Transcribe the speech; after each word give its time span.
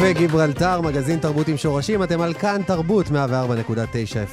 קפה 0.00 0.12
גיברלטר, 0.12 0.80
מגזין 0.80 1.18
תרבות 1.18 1.48
עם 1.48 1.56
שורשים, 1.56 2.02
אתם 2.02 2.20
על 2.20 2.34
כאן 2.34 2.62
תרבות, 2.66 3.06
104.9 3.06 3.10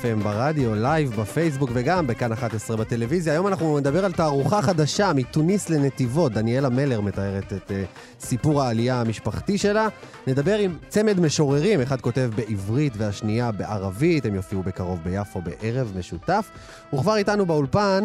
FM 0.02 0.24
ברדיו, 0.24 0.76
live, 0.76 1.22
בפייסבוק 1.22 1.70
וגם 1.74 2.08
בכאן 2.08 2.32
11 2.32 2.78
בטלוויזיה. 2.78 3.34
היום 3.34 3.48
אנחנו 3.48 3.80
נדבר 3.80 4.06
על 4.06 4.12
תערוכה 4.12 4.62
חדשה 4.62 5.12
מתוניס 5.16 5.70
לנתיבות. 5.70 6.32
דניאלה 6.32 6.70
מלר 6.70 7.02
מתארת 7.02 7.54
את 7.54 7.72
uh, 7.72 7.74
סיפור 8.20 8.62
העלייה 8.62 9.02
המשפחתי 9.02 9.58
שלה. 9.58 9.88
נדבר 10.28 10.58
עם 10.58 10.78
צמד 10.88 11.20
משוררים, 11.20 11.82
אחד 11.82 12.02
כותב 12.02 12.32
בעברית 12.36 12.94
והשנייה 12.98 13.52
בערבית, 13.52 14.26
הם 14.26 14.36
יופיעו 14.36 14.64
בקרוב 14.64 15.00
ביפו 15.04 15.42
בערב 15.42 15.94
משותף. 16.00 16.50
וכבר 16.94 17.16
איתנו 17.16 17.46
באולפן 17.46 18.04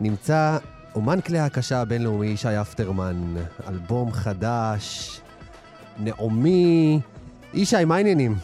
נמצא 0.00 0.58
אומן 0.94 1.20
כלי 1.20 1.38
הקשה 1.38 1.80
הבינלאומי 1.80 2.26
ישי 2.26 2.60
אפטרמן, 2.60 3.34
אלבום 3.68 4.12
חדש. 4.12 5.20
נעמי. 5.98 7.00
ישי, 7.54 7.84
מה 7.84 7.96
העניינים? 7.96 8.34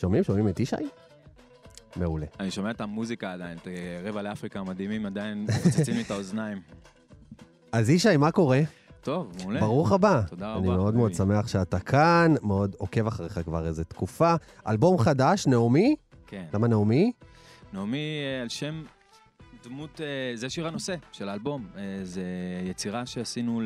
שומעים? 0.00 0.24
שומעים 0.24 0.48
את 0.48 0.60
ישי? 0.60 0.76
מעולה. 1.96 2.26
אני 2.40 2.50
שומע 2.50 2.70
את 2.70 2.80
המוזיקה 2.80 3.32
עדיין, 3.32 3.58
את 3.58 3.68
אה, 3.68 4.00
רבע 4.04 4.22
לאפריקה 4.22 4.60
המדהימים 4.60 5.06
עדיין 5.06 5.44
מפוצצים 5.48 5.94
לי 5.94 6.02
את 6.02 6.10
האוזניים. 6.10 6.58
אז 7.72 7.90
ישי, 7.90 8.16
מה 8.16 8.30
קורה? 8.30 8.60
טוב, 9.00 9.32
מעולה. 9.40 9.60
ברוך 9.60 9.92
הבא. 9.92 10.22
תודה 10.28 10.54
רבה. 10.54 10.58
אני 10.68 10.76
מאוד 10.76 10.94
מאוד 10.94 11.14
שמח 11.14 11.48
שאתה 11.48 11.78
כאן, 11.78 12.34
מאוד 12.42 12.76
עוקב 12.78 13.06
אחריך 13.06 13.40
כבר 13.44 13.66
איזה 13.66 13.84
תקופה. 13.84 14.34
אלבום 14.68 14.98
חדש, 14.98 15.46
נעמי? 15.46 15.96
כן. 16.26 16.44
למה 16.54 16.68
נעמי? 16.68 17.12
נעמי 17.72 17.98
אה, 17.98 18.42
על 18.42 18.48
שם 18.48 18.82
דמות, 19.64 20.00
אה, 20.00 20.36
זה 20.36 20.50
שיר 20.50 20.66
הנושא 20.66 20.94
של 21.12 21.28
האלבום. 21.28 21.66
אה, 21.76 21.82
זה 22.02 22.22
יצירה 22.64 23.06
שעשינו 23.06 23.62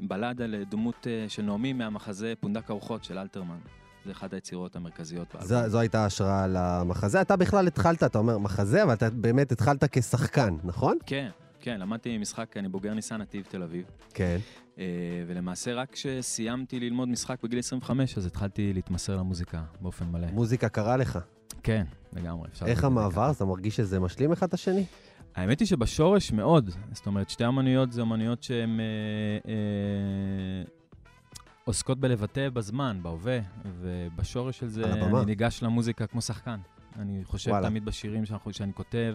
לבלדה 0.00 0.46
לדמות 0.46 1.06
אה, 1.06 1.28
של 1.28 1.42
נעמי 1.42 1.72
מהמחזה 1.72 2.32
פונדק 2.40 2.70
הרוחות 2.70 3.04
של 3.04 3.18
אלתרמן. 3.18 3.58
זה 4.06 4.12
אחת 4.12 4.32
היצירות 4.32 4.76
המרכזיות 4.76 5.28
באלבום. 5.34 5.48
זו, 5.48 5.68
זו 5.68 5.78
הייתה 5.78 6.04
השראה 6.04 6.46
למחזה. 6.48 7.20
אתה 7.20 7.36
בכלל 7.36 7.66
התחלת, 7.66 8.02
אתה 8.02 8.18
אומר 8.18 8.38
מחזה, 8.38 8.82
אבל 8.82 8.92
אתה 8.92 9.10
באמת 9.10 9.52
התחלת 9.52 9.84
כשחקן, 9.92 10.56
נכון? 10.64 10.98
כן, 11.06 11.28
כן, 11.60 11.80
למדתי 11.80 12.18
משחק, 12.18 12.56
אני 12.56 12.68
בוגר 12.68 12.94
ניסן 12.94 13.20
נתיב 13.20 13.44
תל 13.48 13.62
אביב. 13.62 13.84
כן. 14.14 14.38
ולמעשה 15.26 15.74
רק 15.74 15.92
כשסיימתי 15.92 16.80
ללמוד 16.80 17.08
משחק 17.08 17.42
בגיל 17.42 17.58
25, 17.58 18.18
אז 18.18 18.26
התחלתי 18.26 18.72
להתמסר 18.72 19.16
למוזיקה 19.16 19.62
באופן 19.80 20.04
מלא. 20.04 20.26
מוזיקה 20.26 20.68
קרה 20.68 20.96
לך. 20.96 21.18
כן, 21.62 21.84
לגמרי. 22.12 22.48
איך 22.66 22.84
המעבר? 22.84 23.30
אתה 23.30 23.44
מרגיש 23.44 23.76
שזה 23.76 24.00
משלים 24.00 24.32
אחד 24.32 24.46
את 24.46 24.54
השני? 24.54 24.84
האמת 25.34 25.60
היא 25.60 25.68
שבשורש 25.68 26.32
מאוד. 26.32 26.70
זאת 26.92 27.06
אומרת, 27.06 27.30
שתי 27.30 27.46
אמנויות 27.46 27.92
זה 27.92 28.02
אמנויות 28.02 28.42
שהן 28.42 28.80
אה, 28.80 28.84
אה, 29.48 30.64
עוסקות 31.64 32.00
בלבטא 32.00 32.48
בזמן, 32.48 32.98
בהווה, 33.02 33.38
ובשורש 33.80 34.58
של 34.58 34.68
זה 34.68 34.92
אני 34.92 35.24
ניגש 35.26 35.62
למוזיקה 35.62 36.06
כמו 36.06 36.20
שחקן. 36.20 36.58
אני 36.98 37.24
חושב 37.24 37.50
וואלה. 37.50 37.68
תמיד 37.68 37.84
בשירים 37.84 38.24
שאנחנו, 38.24 38.52
שאני 38.52 38.72
כותב, 38.74 39.14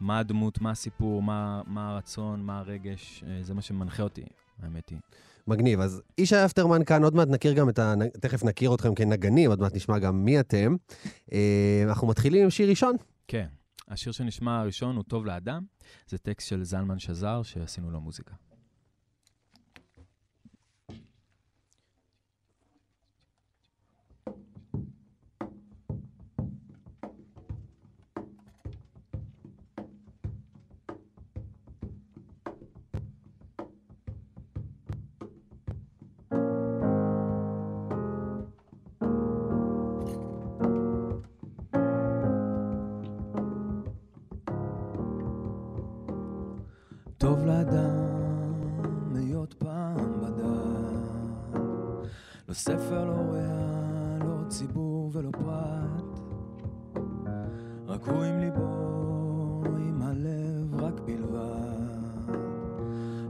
מה 0.00 0.18
הדמות, 0.18 0.60
מה 0.60 0.70
הסיפור, 0.70 1.22
מה, 1.22 1.62
מה 1.66 1.90
הרצון, 1.90 2.40
מה 2.42 2.58
הרגש, 2.58 3.24
אה, 3.26 3.38
זה 3.42 3.54
מה 3.54 3.62
שמנחה 3.62 4.02
אותי, 4.02 4.24
האמת 4.62 4.88
היא. 4.88 4.98
מגניב. 5.46 5.80
אז 5.80 6.02
ישי 6.18 6.44
אפטרמן 6.44 6.84
כאן, 6.84 7.04
עוד 7.04 7.14
מעט 7.14 7.28
נכיר 7.28 7.52
גם 7.52 7.68
את 7.68 7.78
ה... 7.78 7.94
תכף 8.20 8.44
נכיר 8.44 8.74
אתכם 8.74 8.94
כנגנים, 8.94 9.50
עוד 9.50 9.60
מעט 9.60 9.74
נשמע 9.74 9.98
גם 9.98 10.24
מי 10.24 10.40
אתם. 10.40 10.76
אה, 11.32 11.84
אנחנו 11.88 12.06
מתחילים 12.06 12.44
עם 12.44 12.50
שיר 12.50 12.70
ראשון. 12.70 12.96
כן. 13.28 13.46
השיר 13.88 14.12
שנשמע 14.12 14.60
הראשון 14.60 14.96
הוא 14.96 15.04
טוב 15.04 15.26
לאדם, 15.26 15.64
זה 16.06 16.18
טקסט 16.18 16.48
של 16.48 16.64
זלמן 16.64 16.98
שזר 16.98 17.42
שעשינו 17.42 17.90
לו 17.90 18.00
מוזיקה. 18.00 18.34
לא 52.94 53.00
ספר, 53.00 53.04
לא 53.04 53.32
ריאה, 53.32 54.18
לא 54.24 54.48
ציבור 54.48 55.10
ולא 55.12 55.30
פרט, 55.30 56.20
רק 57.86 58.08
הוא 58.08 58.22
עם 58.22 58.40
ליבו, 58.40 59.62
עם 59.64 60.02
הלב 60.02 60.82
רק 60.84 61.00
בלבד. 61.00 62.34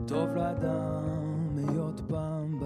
טוב 0.07 0.29
לאדם 0.35 1.55
להיות 1.55 2.01
פעם 2.07 2.59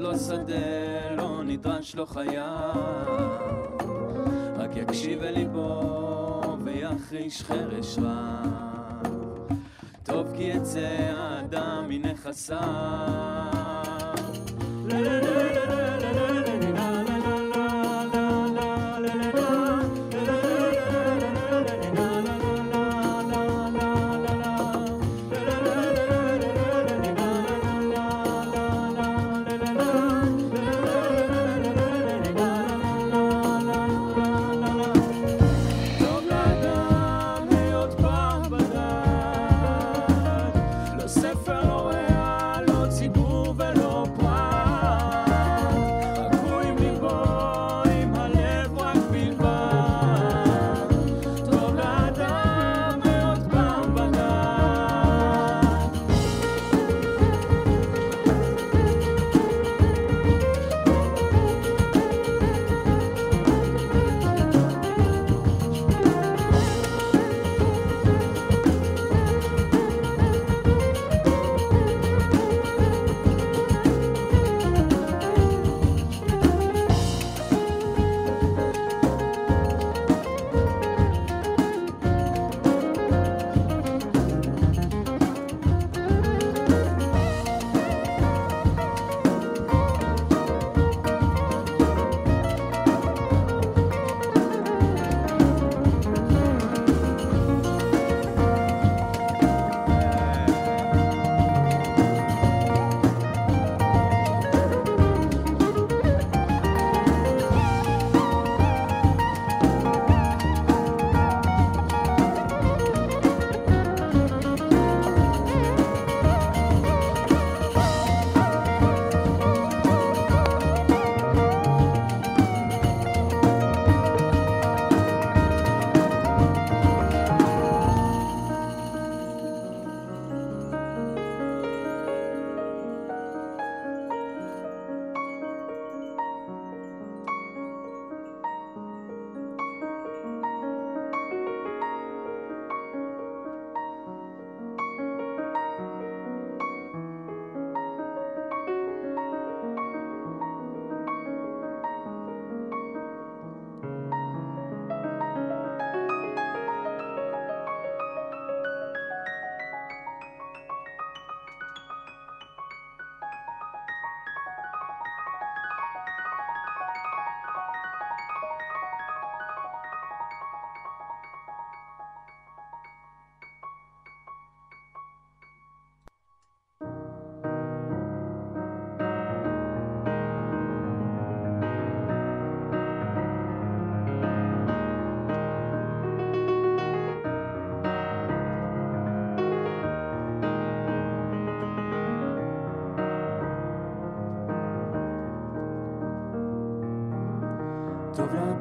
בדד. 0.00 0.18
שדה 0.18 1.14
לא 1.16 1.42
נדרש 1.44 1.94
לו 1.94 2.06
חייו, 2.06 2.74
רק 4.58 4.76
יקשיב 4.76 5.22
אל 5.22 5.34
ליבו 5.34 6.42
ויחריש 6.64 7.42
חרש 7.42 7.98
רב. 7.98 9.10
טוב 10.04 10.26
כי 10.36 10.42
יצא 10.42 11.12
האדם 11.16 11.84
מנכסיו. 11.88 12.60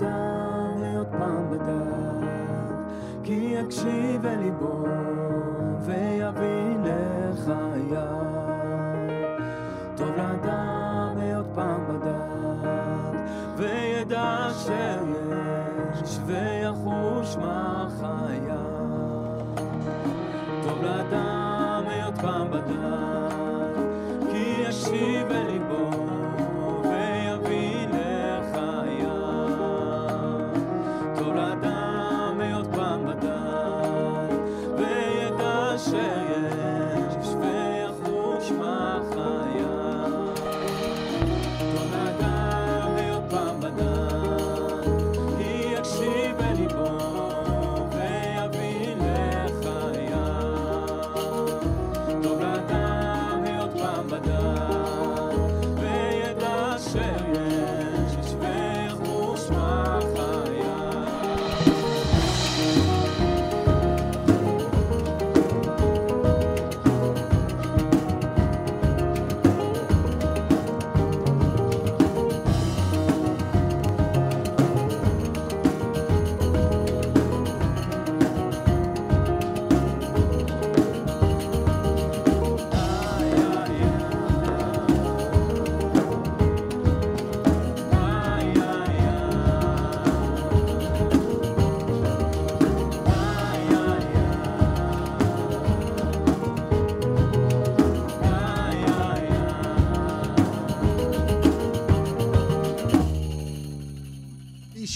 לאדם 0.02 0.82
להיות 0.82 1.08
פעם 1.12 1.50
בדד, 1.50 2.28
כי 3.24 3.56
יקשיב 3.60 4.26
אל 4.26 4.40
ליבו 4.40 4.86
ויבין 5.82 6.84
לחייו. 6.84 8.26
טוב 9.98 10.10
לאדם 10.18 11.14
להיות 11.18 11.46
פעם 11.56 11.82
בדד, 11.88 13.20
וידע 13.58 14.48
שיש 14.58 16.20
ויחוש 16.26 17.36
מה 17.36 17.79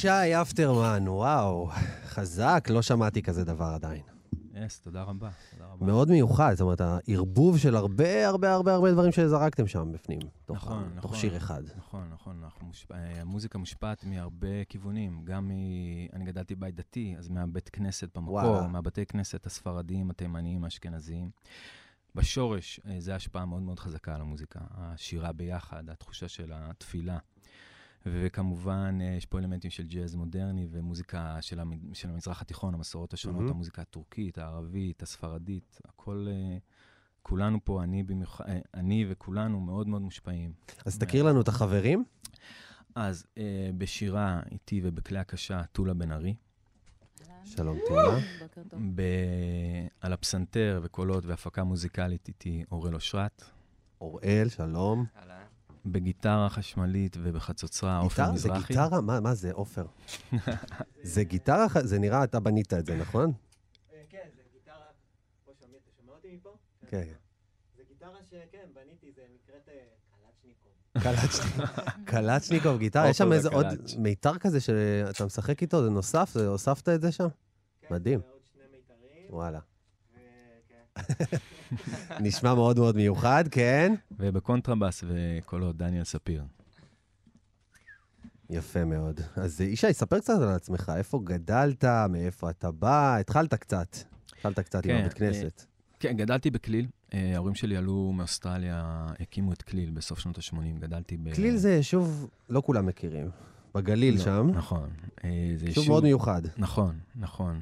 שי 0.04 0.42
אפטרמן, 0.42 1.08
וואו, 1.08 1.70
חזק, 2.06 2.68
לא 2.70 2.82
שמעתי 2.82 3.22
כזה 3.22 3.44
דבר 3.44 3.66
עדיין. 3.66 4.02
יס, 4.54 4.80
yes, 4.80 4.84
תודה 4.84 5.04
רבה, 5.04 5.30
תודה 5.52 5.66
רבה. 5.66 5.86
מאוד 5.86 6.10
מיוחד, 6.10 6.54
זאת 6.54 6.62
אומרת, 6.62 6.82
הערבוב 6.82 7.58
של 7.58 7.76
הרבה 7.76 8.28
הרבה 8.28 8.54
הרבה 8.54 8.74
הרבה 8.74 8.92
דברים 8.92 9.12
שזרקתם 9.12 9.68
שם 9.68 9.92
בפנים. 9.92 10.20
תוך, 10.46 10.58
נכון, 10.58 10.84
נכון. 10.84 11.02
תוך 11.02 11.16
שיר 11.16 11.38
אחד. 11.38 11.64
נכון, 11.78 12.10
נכון. 12.14 12.44
מושפ... 12.62 12.92
המוזיקה 12.96 13.58
מושפעת 13.58 14.04
מהרבה 14.04 14.64
כיוונים. 14.70 15.22
גם 15.24 15.48
מ... 15.48 15.52
אני 16.14 16.26
גדלתי 16.26 16.56
בית 16.56 16.76
דתי, 16.76 17.16
אז 17.18 17.30
מהבית 17.30 17.70
כנסת 17.70 18.18
במקור, 18.18 18.68
מהבתי 18.68 19.06
כנסת 19.06 19.46
הספרדיים, 19.46 20.10
התימניים, 20.10 20.64
האשכנזיים. 20.64 21.30
בשורש, 22.16 22.80
אה, 22.86 23.00
זו 23.00 23.12
השפעה 23.12 23.46
מאוד 23.46 23.62
מאוד 23.62 23.80
חזקה 23.80 24.16
על 24.16 24.22
המוזיקה. 24.22 24.60
השירה 24.72 25.32
ביחד, 25.32 25.90
התחושה 25.90 26.28
של 26.28 26.52
התפילה. 26.56 27.18
וכמובן, 28.06 29.00
אה, 29.02 29.06
יש 29.06 29.26
פה 29.26 29.40
אלמנטים 29.40 29.72
של 29.72 29.88
ג'אז 29.88 30.16
מודרני 30.16 30.68
ומוזיקה 30.72 31.38
של, 31.42 31.60
המ... 31.60 31.94
של 31.94 32.10
המזרח 32.10 32.42
התיכון, 32.42 32.74
המסורות 32.74 33.14
השונות, 33.14 33.48
mm-hmm. 33.48 33.52
המוזיקה 33.52 33.82
הטורקית, 33.82 34.38
הערבית, 34.38 35.04
הספרדית, 35.04 35.80
הכל... 35.86 36.28
אה, 36.30 36.58
כולנו 37.24 37.60
פה, 37.64 37.84
אני, 37.84 38.04
במיוח... 38.04 38.42
אה, 38.42 38.60
אני 38.74 39.06
וכולנו 39.10 39.60
מאוד 39.60 39.88
מאוד 39.88 40.02
מושפעים. 40.02 40.54
אז 40.86 40.98
תכיר 40.98 41.24
לנו 41.24 41.42
את 41.42 41.48
החברים. 41.48 42.04
אז 42.96 43.26
אה, 43.38 43.70
בשירה 43.78 44.42
איתי 44.52 44.82
ובכלי 44.84 45.20
הקשה, 45.20 45.64
טולה 45.72 45.94
בן 45.94 46.12
ארי. 46.12 46.36
שלום, 47.46 47.78
טולה. 47.88 48.20
ב... 48.96 49.02
על 50.02 50.14
הפסנתר 50.14 50.80
וקולות 50.84 51.26
והפקה 51.26 51.64
מוזיקלית 51.64 52.28
איתי 52.28 52.64
אוראל 52.72 52.96
אושרת. 52.96 53.44
אוראל, 54.02 54.50
שלום. 54.50 55.06
בגיטרה 55.86 56.50
חשמלית 56.50 57.18
ובחצוצרה, 57.24 57.98
עופר 57.98 58.32
מזרחי. 58.32 58.60
זה 58.60 58.68
גיטרה? 58.68 59.02
מה, 59.02 59.20
מה 59.20 59.34
זה, 59.34 59.52
עופר? 59.52 59.86
זה 61.04 61.24
גיטרה? 61.24 61.66
זה 61.82 62.00
נראה, 62.00 62.24
אתה 62.24 62.40
בנית 62.40 62.74
את 62.74 62.86
זה, 62.86 62.96
נכון? 62.96 63.32
אה, 63.94 64.02
כן, 64.10 64.28
זה 64.36 64.42
גיטרה... 64.54 64.76
בוא 65.46 65.54
שומע, 65.60 65.78
אתה 65.78 65.92
שומע 65.98 66.14
אותי 66.14 66.36
מפה? 66.36 66.56
כן. 66.88 67.04
זה 67.78 67.84
גיטרה 67.88 68.18
שכן, 68.30 68.68
בניתי, 68.74 69.12
זה 69.16 69.22
נקראת 69.34 69.70
קלצ'ניקוב. 70.94 71.66
קלצ'ניקוב, 72.12 72.78
גיטרה. 72.78 73.10
יש 73.10 73.18
שם 73.18 73.34
איזה 73.34 73.50
עוד 73.50 73.66
מיתר 73.98 74.38
כזה 74.38 74.60
שאתה 74.60 75.26
משחק 75.26 75.62
איתו, 75.62 75.84
זה 75.84 75.90
נוסף? 75.90 76.38
הוספת 76.48 76.90
את 76.90 77.02
זה 77.02 77.12
שם? 77.12 77.28
כן, 77.82 77.88
מדהים. 77.92 78.22
כן, 78.22 78.28
עוד 78.32 78.42
שני 78.54 78.64
מיתרים. 78.72 79.26
וואלה. 79.30 79.60
נשמע 82.20 82.54
מאוד 82.54 82.80
מאוד 82.80 82.96
מיוחד, 82.96 83.44
כן? 83.52 83.94
ובקונטרבאס 84.20 85.04
וקולות 85.08 85.78
דניאל 85.78 86.04
ספיר. 86.04 86.44
יפה 88.50 88.86
מאוד. 88.86 89.20
אז 89.36 89.62
ישי, 89.62 89.94
ספר 89.94 90.20
קצת 90.20 90.42
על 90.42 90.50
עצמך, 90.50 90.92
איפה 90.98 91.20
גדלת, 91.24 91.86
מאיפה 92.10 92.50
אתה 92.50 92.72
בא, 92.72 93.18
התחלת 93.18 93.54
קצת. 93.54 93.98
התחלת 94.36 94.60
קצת 94.60 94.84
כן, 94.84 94.90
עם 94.90 95.00
הבית 95.00 95.14
כנסת. 95.14 95.66
כן, 96.00 96.18
גדלתי 96.18 96.52
בכליל. 96.52 96.88
אה, 97.14 97.32
ההורים 97.36 97.56
שלי 97.56 97.78
עלו 97.78 98.12
מאוסטרליה, 98.14 99.08
הקימו 99.20 99.54
את 99.54 99.62
כליל 99.62 99.90
בסוף 99.90 100.20
שנות 100.20 100.38
ה-80, 100.38 100.80
גדלתי 100.80 101.18
ב... 101.18 101.34
כליל 101.34 101.56
זה 101.56 101.74
יישוב, 101.74 102.30
לא 102.50 102.62
כולם 102.66 102.86
מכירים. 102.86 103.30
בגליל 103.76 104.16
לא, 104.16 104.24
שם. 104.24 104.52
נכון. 104.54 104.90
אה, 105.24 105.54
זה 105.58 105.66
יישוב 105.66 105.88
מאוד 105.88 106.04
מיוחד. 106.04 106.42
נכון, 106.58 107.00
נכון. 107.16 107.62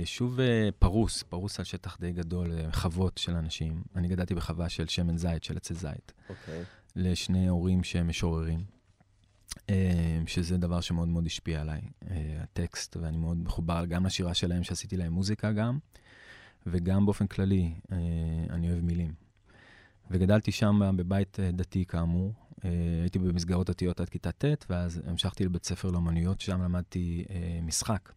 יישוב 0.00 0.40
אה, 0.40 0.68
פרוס, 0.78 1.22
פרוס 1.22 1.58
על 1.58 1.64
שטח 1.64 1.96
די 2.00 2.12
גדול, 2.12 2.52
אה, 2.52 2.72
חוות 2.72 3.18
של 3.18 3.36
אנשים. 3.36 3.82
אני 3.96 4.08
גדלתי 4.08 4.34
בחווה 4.34 4.68
של 4.68 4.88
שמן 4.88 5.16
זית, 5.16 5.44
של 5.44 5.56
עצי 5.56 5.74
זית. 5.74 6.12
אוקיי. 6.28 6.62
לשני 6.96 7.48
הורים 7.48 7.84
שהם 7.84 8.08
משוררים, 8.08 8.64
שזה 10.26 10.56
דבר 10.56 10.80
שמאוד 10.80 11.08
מאוד 11.08 11.26
השפיע 11.26 11.60
עליי, 11.60 11.80
הטקסט, 12.42 12.96
ואני 12.96 13.16
מאוד 13.16 13.36
מחובר 13.36 13.84
גם 13.84 14.06
לשירה 14.06 14.34
שלהם, 14.34 14.62
שעשיתי 14.62 14.96
להם 14.96 15.12
מוזיקה 15.12 15.52
גם, 15.52 15.78
וגם 16.66 17.06
באופן 17.06 17.26
כללי, 17.26 17.74
אני 18.50 18.70
אוהב 18.70 18.84
מילים. 18.84 19.14
וגדלתי 20.10 20.52
שם 20.52 20.80
בבית 20.96 21.38
דתי 21.52 21.84
כאמור, 21.84 22.32
אה, 22.32 22.49
הייתי 23.02 23.18
במסגרות 23.18 23.70
דתיות 23.70 24.00
עד 24.00 24.08
כיתה 24.08 24.32
ט', 24.32 24.64
ואז 24.70 25.00
המשכתי 25.06 25.44
לבית 25.44 25.64
ספר 25.64 25.90
לאמנויות, 25.90 26.40
שם 26.40 26.62
למדתי 26.62 27.24
אה, 27.30 27.58
משחק. 27.62 28.12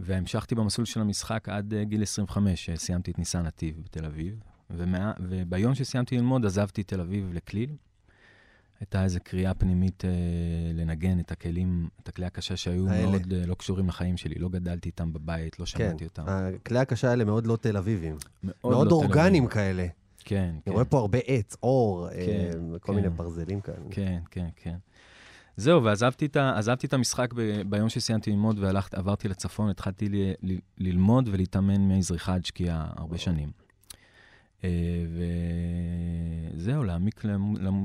והמשכתי 0.00 0.54
במסלול 0.54 0.84
של 0.86 1.00
המשחק 1.00 1.48
עד 1.48 1.74
אה, 1.74 1.84
גיל 1.84 2.02
25, 2.02 2.70
סיימתי 2.76 3.10
את 3.10 3.18
ניסן 3.18 3.42
נתיב 3.42 3.80
בתל 3.84 4.04
אביב. 4.04 4.40
ומה, 4.70 5.12
וביום 5.20 5.74
שסיימתי 5.74 6.16
ללמוד 6.16 6.46
עזבתי 6.46 6.82
תל 6.82 7.00
אביב 7.00 7.30
לכליל. 7.32 7.70
הייתה 8.80 9.04
איזו 9.04 9.18
קריאה 9.24 9.54
פנימית 9.54 10.04
אה, 10.04 10.10
לנגן 10.74 11.20
את 11.20 11.32
הכלים, 11.32 11.88
את 12.02 12.08
הכלי 12.08 12.26
הקשה 12.26 12.56
שהיו 12.56 12.88
האלה. 12.88 13.10
מאוד 13.10 13.32
אה, 13.32 13.46
לא 13.46 13.54
קשורים 13.54 13.88
לחיים 13.88 14.16
שלי. 14.16 14.34
לא 14.34 14.48
גדלתי 14.48 14.88
איתם 14.88 15.12
בבית, 15.12 15.58
לא 15.58 15.66
שמעתי 15.66 15.98
כן, 15.98 16.04
אותם. 16.04 16.24
כן, 16.26 16.54
הכלי 16.56 16.78
הקשה 16.78 17.10
האלה 17.10 17.24
מאוד 17.24 17.46
לא 17.46 17.56
תל 17.56 17.76
אביביים. 17.76 18.16
מאוד, 18.42 18.72
מאוד 18.72 18.86
לא 18.86 18.92
אורגניים 18.92 19.46
כאלה. 19.46 19.86
כן, 20.24 20.34
כן. 20.34 20.60
אני 20.66 20.74
רואה 20.74 20.84
פה 20.84 20.98
הרבה 20.98 21.18
עץ, 21.26 21.56
אור, 21.62 22.08
כן, 22.10 22.16
אה, 22.74 22.78
כל 22.78 22.92
כן. 22.92 22.94
מיני 22.94 23.08
ברזלים 23.08 23.60
כאלה. 23.60 23.76
כן, 23.90 24.18
כן, 24.30 24.48
כן. 24.56 24.76
זהו, 25.56 25.84
ועזבתי 25.84 26.26
את, 26.26 26.36
את 26.84 26.92
המשחק 26.92 27.32
ב, 27.32 27.62
ביום 27.66 27.88
שסיימתי 27.88 28.30
ללמוד 28.30 28.58
ועברתי 28.58 29.28
לצפון, 29.28 29.70
התחלתי 29.70 30.08
ל, 30.08 30.14
ל, 30.42 30.56
ללמוד 30.78 31.28
ולהתאמן 31.32 31.88
מהזריחה 31.88 32.34
עד 32.34 32.44
שקיעה 32.44 32.90
הרבה 32.96 33.18
שנים. 33.18 33.50
אה, 34.64 35.04
וזהו, 36.54 36.84
להעמיק 36.84 37.22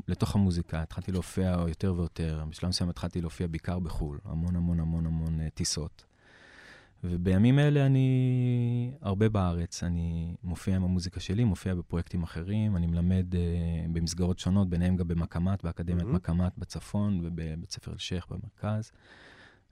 לתוך 0.07 0.35
המוזיקה. 0.35 0.81
התחלתי 0.81 1.11
להופיע 1.11 1.63
יותר 1.67 1.93
ויותר. 1.97 2.43
בשלב 2.49 2.69
מסוים 2.69 2.89
התחלתי 2.89 3.21
להופיע 3.21 3.47
בעיקר 3.47 3.79
בחו"ל, 3.79 4.19
המון 4.25 4.55
המון 4.55 4.79
המון 4.79 5.05
המון 5.05 5.41
אה, 5.41 5.49
טיסות. 5.49 6.05
ובימים 7.03 7.59
אלה 7.59 7.85
אני 7.85 8.91
הרבה 9.01 9.29
בארץ, 9.29 9.83
אני 9.83 10.35
מופיע 10.43 10.75
עם 10.75 10.83
המוזיקה 10.83 11.19
שלי, 11.19 11.43
מופיע 11.43 11.75
בפרויקטים 11.75 12.23
אחרים, 12.23 12.77
אני 12.77 12.87
מלמד 12.87 13.25
uh, 13.33 13.37
במסגרות 13.91 14.39
שונות, 14.39 14.69
ביניהם 14.69 14.95
גם 14.95 15.07
במקמ"ט, 15.07 15.63
באקדמיית 15.63 16.07
mm-hmm. 16.07 16.11
מקמ"ט 16.11 16.57
בצפון 16.57 17.19
ובבית 17.23 17.71
ספר 17.71 17.91
אלשיך 17.91 18.27
במרכז. 18.29 18.91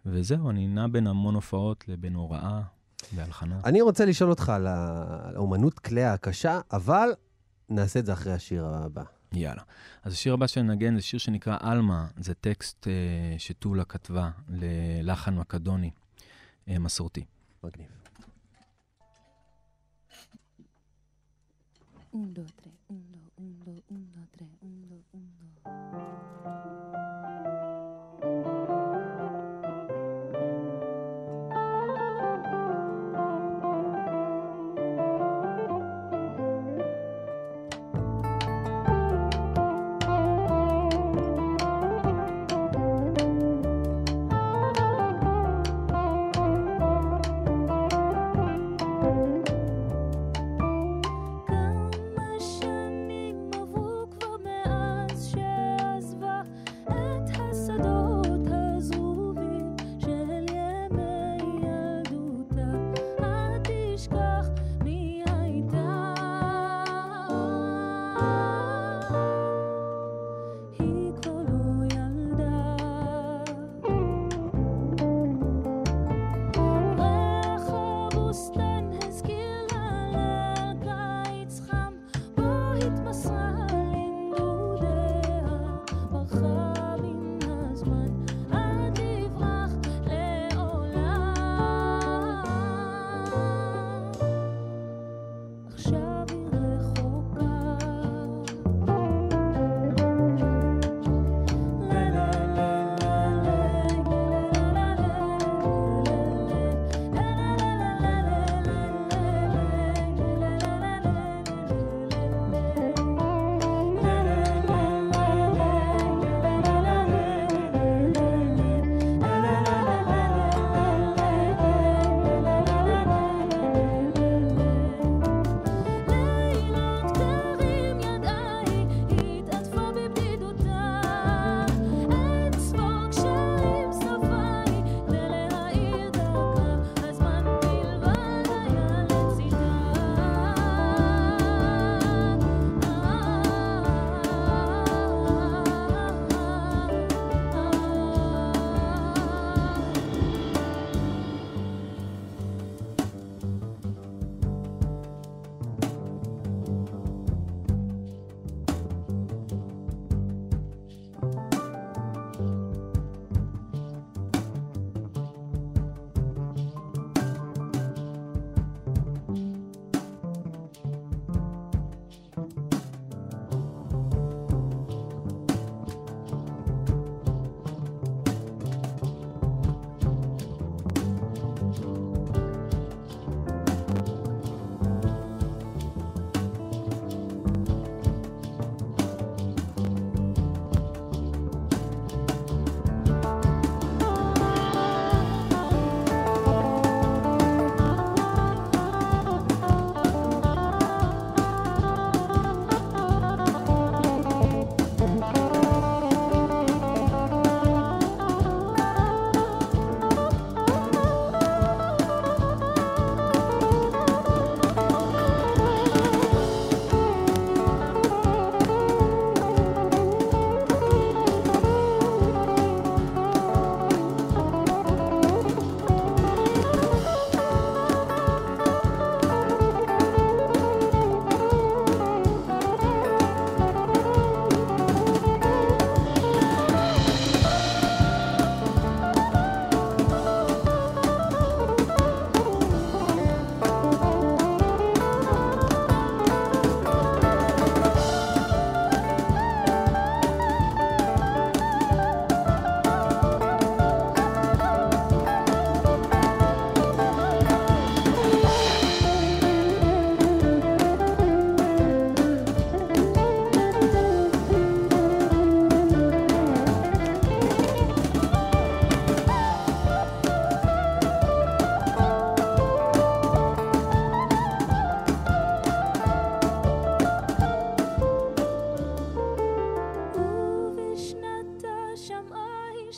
וזהו, 0.06 0.50
אני 0.50 0.68
נע 0.68 0.88
בין 0.88 1.08
המון 1.08 1.36
הופעות 1.36 1.88
לבין 1.88 2.16
הוראה 2.16 2.62
והלחנה. 3.16 3.60
אני 3.66 3.82
רוצה 3.82 4.06
לשאול 4.06 4.30
אותך 4.30 4.50
על 4.50 4.68
האומנות 4.68 5.80
כלי 5.80 6.04
הקשה, 6.04 6.60
אבל 6.72 7.10
נעשה 7.70 8.00
את 8.00 8.06
זה 8.06 8.14
אחרי 8.14 8.34
השיר 8.34 8.66
הבא. 8.66 9.04
יאללה. 9.34 9.62
אז 10.04 10.14
השיר 10.14 10.34
הבא 10.34 10.48
שנגן 10.48 10.96
זה 10.96 11.02
שיר 11.02 11.20
שנקרא 11.20 11.58
עלמה, 11.60 12.08
זה 12.18 12.34
טקסט 12.34 12.88
uh, 12.88 13.40
שטולה 13.40 13.84
כתבה 13.84 14.30
ללחן 14.50 15.36
מקדוני. 15.36 15.92
אה, 16.68 16.80
מסורתי. 16.80 17.26
מגניב. 17.64 18.02
Un, 22.14 22.34
dos, 22.34 22.52
tres, 22.58 22.71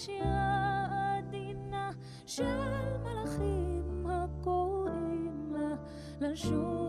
שירה 0.06 1.18
עדינה 1.18 1.92
של 2.26 2.44
מלאכים 3.04 4.06
הקוראים 4.10 5.54
לה 5.54 5.76
לשוב 6.22 6.83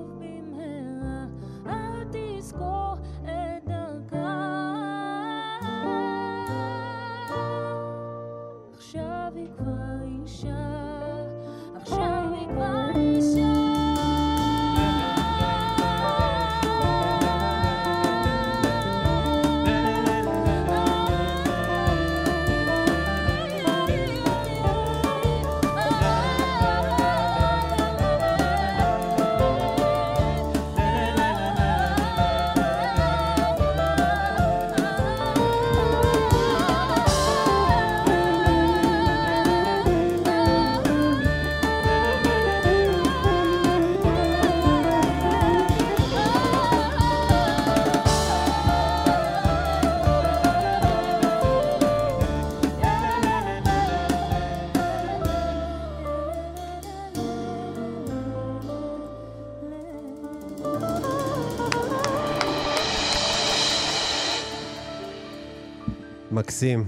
מקסים. 66.54 66.86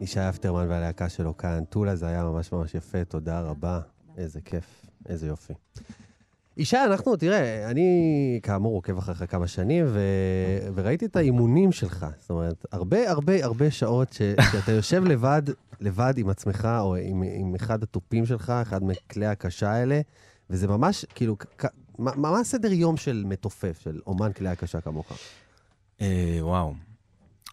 ישי 0.00 0.20
אפטרמן 0.20 0.66
והלהקה 0.68 1.08
שלו 1.08 1.36
כאן. 1.36 1.64
טולה 1.68 1.96
זה 1.96 2.06
היה 2.06 2.24
ממש 2.24 2.52
ממש 2.52 2.74
יפה, 2.74 3.04
תודה 3.04 3.40
רבה. 3.40 3.80
איזה 4.16 4.40
כיף, 4.40 4.86
איזה 5.08 5.26
יופי. 5.26 5.52
ישי, 6.56 6.76
אנחנו, 6.84 7.16
תראה, 7.16 7.70
אני 7.70 8.40
כאמור 8.42 8.74
עוקב 8.74 8.98
אחריך 8.98 9.24
כמה 9.28 9.46
שנים, 9.46 9.84
ו... 9.88 10.00
וראיתי 10.74 11.06
את 11.06 11.16
האימונים 11.16 11.72
שלך. 11.72 12.06
זאת 12.20 12.30
אומרת, 12.30 12.66
הרבה 12.72 13.10
הרבה 13.10 13.44
הרבה 13.44 13.70
שעות 13.70 14.12
ש... 14.12 14.22
שאתה 14.52 14.72
יושב 14.72 15.04
לבד, 15.04 15.42
לבד 15.80 16.14
עם 16.16 16.28
עצמך, 16.28 16.68
או 16.80 16.96
עם, 16.96 17.22
עם 17.22 17.54
אחד 17.54 17.82
התופים 17.82 18.26
שלך, 18.26 18.50
אחד 18.50 18.84
מכלי 18.84 19.26
הקשה 19.26 19.70
האלה, 19.70 20.00
וזה 20.50 20.68
ממש, 20.68 21.04
כאילו, 21.14 21.36
כ... 21.58 21.64
מה, 21.98 22.12
מה 22.16 22.40
הסדר 22.40 22.72
יום 22.72 22.96
של 22.96 23.24
מתופף, 23.26 23.78
של 23.80 24.00
אומן 24.06 24.32
כלי 24.32 24.48
הקשה 24.48 24.80
כמוך? 24.80 25.12
אה, 26.00 26.38
וואו, 26.40 26.74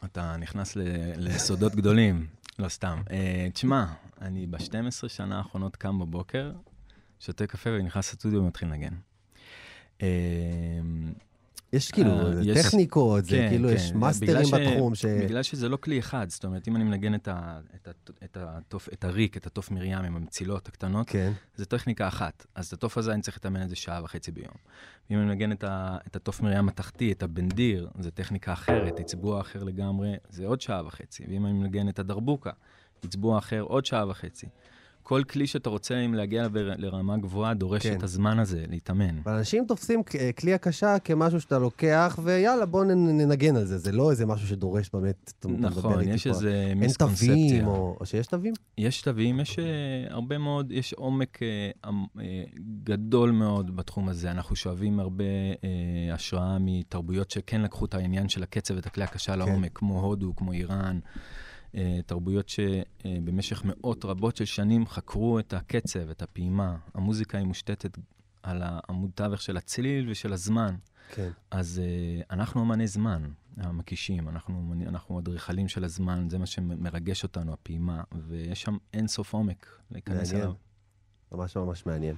אתה 0.05 0.37
נכנס 0.37 0.75
לסודות 1.17 1.75
גדולים, 1.75 2.27
לא 2.59 2.69
סתם. 2.69 3.01
אה, 3.11 3.47
תשמע, 3.53 3.85
אני 4.21 4.47
ב-12 4.47 5.07
שנה 5.07 5.37
האחרונות 5.37 5.75
קם 5.75 5.99
בבוקר, 5.99 6.51
שותה 7.19 7.47
קפה 7.47 7.69
ונכנס 7.69 8.13
לסטודיו 8.13 8.39
ומתחיל 8.39 8.67
לנגן. 8.67 8.93
יש 11.75 11.91
כאילו 11.91 12.11
אה, 12.11 12.33
יש- 12.43 12.65
טכניקות, 12.65 13.25
זה 13.25 13.31
כן, 13.31 13.49
כאילו, 13.49 13.69
כן. 13.69 13.75
יש 13.75 13.91
מאסטרים 13.91 14.45
ש- 14.45 14.53
בתחום, 14.53 14.95
ש... 14.95 15.05
בגלל 15.05 15.43
שזה 15.43 15.69
לא 15.69 15.77
כלי 15.77 15.99
אחד, 15.99 16.29
זאת 16.29 16.45
אומרת, 16.45 16.67
אם 16.67 16.75
אני 16.75 16.83
מנגן 16.83 17.15
את, 17.15 17.27
ה, 17.27 17.59
את, 17.75 17.87
ה, 17.87 17.91
את, 18.23 18.37
התוף, 18.39 18.89
את 18.93 19.03
הריק, 19.03 19.37
את 19.37 19.47
התוף 19.47 19.71
מרים 19.71 19.97
עם 19.97 20.15
המצילות 20.15 20.67
הקטנות, 20.67 21.09
כן. 21.09 21.31
זה 21.55 21.65
טכניקה 21.65 22.07
אחת. 22.07 22.45
אז 22.55 22.67
את 22.67 22.73
התוף 22.73 22.97
הזה 22.97 23.13
אני 23.13 23.21
צריך 23.21 23.37
לתאמן 23.37 23.61
את 23.61 23.69
זה 23.69 23.75
שעה 23.75 24.03
וחצי 24.03 24.31
ביום. 24.31 24.53
אם 25.11 25.17
אני 25.17 25.25
מנגן 25.25 25.51
את, 25.51 25.63
ה, 25.63 25.97
את 26.07 26.15
התוף 26.15 26.41
מרים 26.41 26.67
התחתי, 26.69 27.11
את 27.11 27.23
הבנדיר, 27.23 27.89
זה 27.99 28.11
טכניקה 28.11 28.53
אחרת, 28.53 28.99
עצבוע 28.99 29.41
אחר 29.41 29.63
לגמרי, 29.63 30.13
זה 30.29 30.45
עוד 30.45 30.61
שעה 30.61 30.85
וחצי. 30.85 31.23
ואם 31.29 31.45
אני 31.45 31.53
מנגן 31.53 31.89
את 31.89 31.99
הדרבוקה, 31.99 32.51
עצבוע 33.03 33.37
אחר, 33.37 33.61
עוד 33.61 33.85
שעה 33.85 34.09
וחצי. 34.09 34.47
כל 35.07 35.23
כלי 35.29 35.47
שאתה 35.47 35.69
רוצה 35.69 35.99
אם 35.99 36.13
להגיע 36.13 36.47
לרמה 36.53 37.17
גבוהה, 37.17 37.53
דורש 37.53 37.87
כן. 37.87 37.97
את 37.97 38.03
הזמן 38.03 38.39
הזה 38.39 38.65
להתאמן. 38.69 39.15
אנשים 39.27 39.65
תופסים 39.67 40.01
כ- 40.05 40.15
כלי 40.39 40.53
הקשה 40.53 40.99
כמשהו 40.99 41.41
שאתה 41.41 41.59
לוקח, 41.59 42.19
ויאללה, 42.23 42.65
בואו 42.65 42.83
נ- 42.83 43.17
ננגן 43.21 43.55
על 43.55 43.65
זה. 43.65 43.77
זה 43.77 43.91
לא 43.91 44.11
איזה 44.11 44.25
משהו 44.25 44.47
שדורש 44.47 44.89
באמת, 44.93 45.33
נכון, 45.45 46.01
יש. 46.03 46.27
איזה 46.27 46.65
אין 46.69 46.79
מיסקונספציה. 46.79 47.27
תווים, 47.35 47.67
או 47.67 47.97
או 47.99 48.05
שיש 48.05 48.27
תווים? 48.27 48.53
יש 48.77 49.01
תווים, 49.01 49.39
יש 49.39 49.59
uh, 49.59 49.61
הרבה 50.13 50.37
מאוד, 50.37 50.71
יש 50.71 50.93
עומק 50.93 51.39
uh, 51.83 51.87
uh, 51.87 51.89
גדול 52.83 53.31
מאוד 53.31 53.75
בתחום 53.75 54.09
הזה. 54.09 54.31
אנחנו 54.31 54.55
שואבים 54.55 54.99
הרבה 54.99 55.23
uh, 55.53 55.57
השראה 56.13 56.57
מתרבויות 56.59 57.31
שכן 57.31 57.61
לקחו 57.61 57.85
את 57.85 57.93
העניין 57.93 58.29
של 58.29 58.43
הקצב 58.43 58.75
ואת 58.75 58.85
הכלי 58.85 59.03
הקשה 59.03 59.35
לעומק, 59.35 59.71
כמו 59.73 60.01
הודו, 60.01 60.35
כמו 60.35 60.51
איראן. 60.51 60.99
Uh, 61.75 61.77
תרבויות 62.05 62.49
שבמשך 62.49 63.61
מאות 63.65 64.05
רבות 64.05 64.35
של 64.35 64.45
שנים 64.45 64.87
חקרו 64.87 65.39
את 65.39 65.53
הקצב, 65.53 66.09
את 66.09 66.21
הפעימה. 66.21 66.77
המוזיקה 66.93 67.37
היא 67.37 67.47
מושתתת 67.47 67.97
על 68.43 68.61
העמוד 68.65 69.11
תווך 69.15 69.41
של 69.41 69.57
הצליל 69.57 70.09
ושל 70.09 70.33
הזמן. 70.33 70.75
כן. 71.11 71.29
אז 71.51 71.81
uh, 71.81 72.25
אנחנו 72.31 72.61
אמני 72.63 72.87
זמן, 72.87 73.23
המקישים, 73.57 74.29
אנחנו, 74.29 74.73
אנחנו 74.87 75.19
אדריכלים 75.19 75.67
של 75.67 75.83
הזמן, 75.83 76.27
זה 76.29 76.37
מה 76.37 76.45
שמרגש 76.45 77.23
אותנו, 77.23 77.53
הפעימה, 77.53 78.03
ויש 78.27 78.61
שם 78.61 78.77
אין 78.93 79.07
סוף 79.07 79.33
עומק 79.33 79.79
להיכנס. 79.91 80.33
אליו. 80.33 80.53
ממש 81.31 81.57
ממש 81.57 81.85
מעניין. 81.85 82.15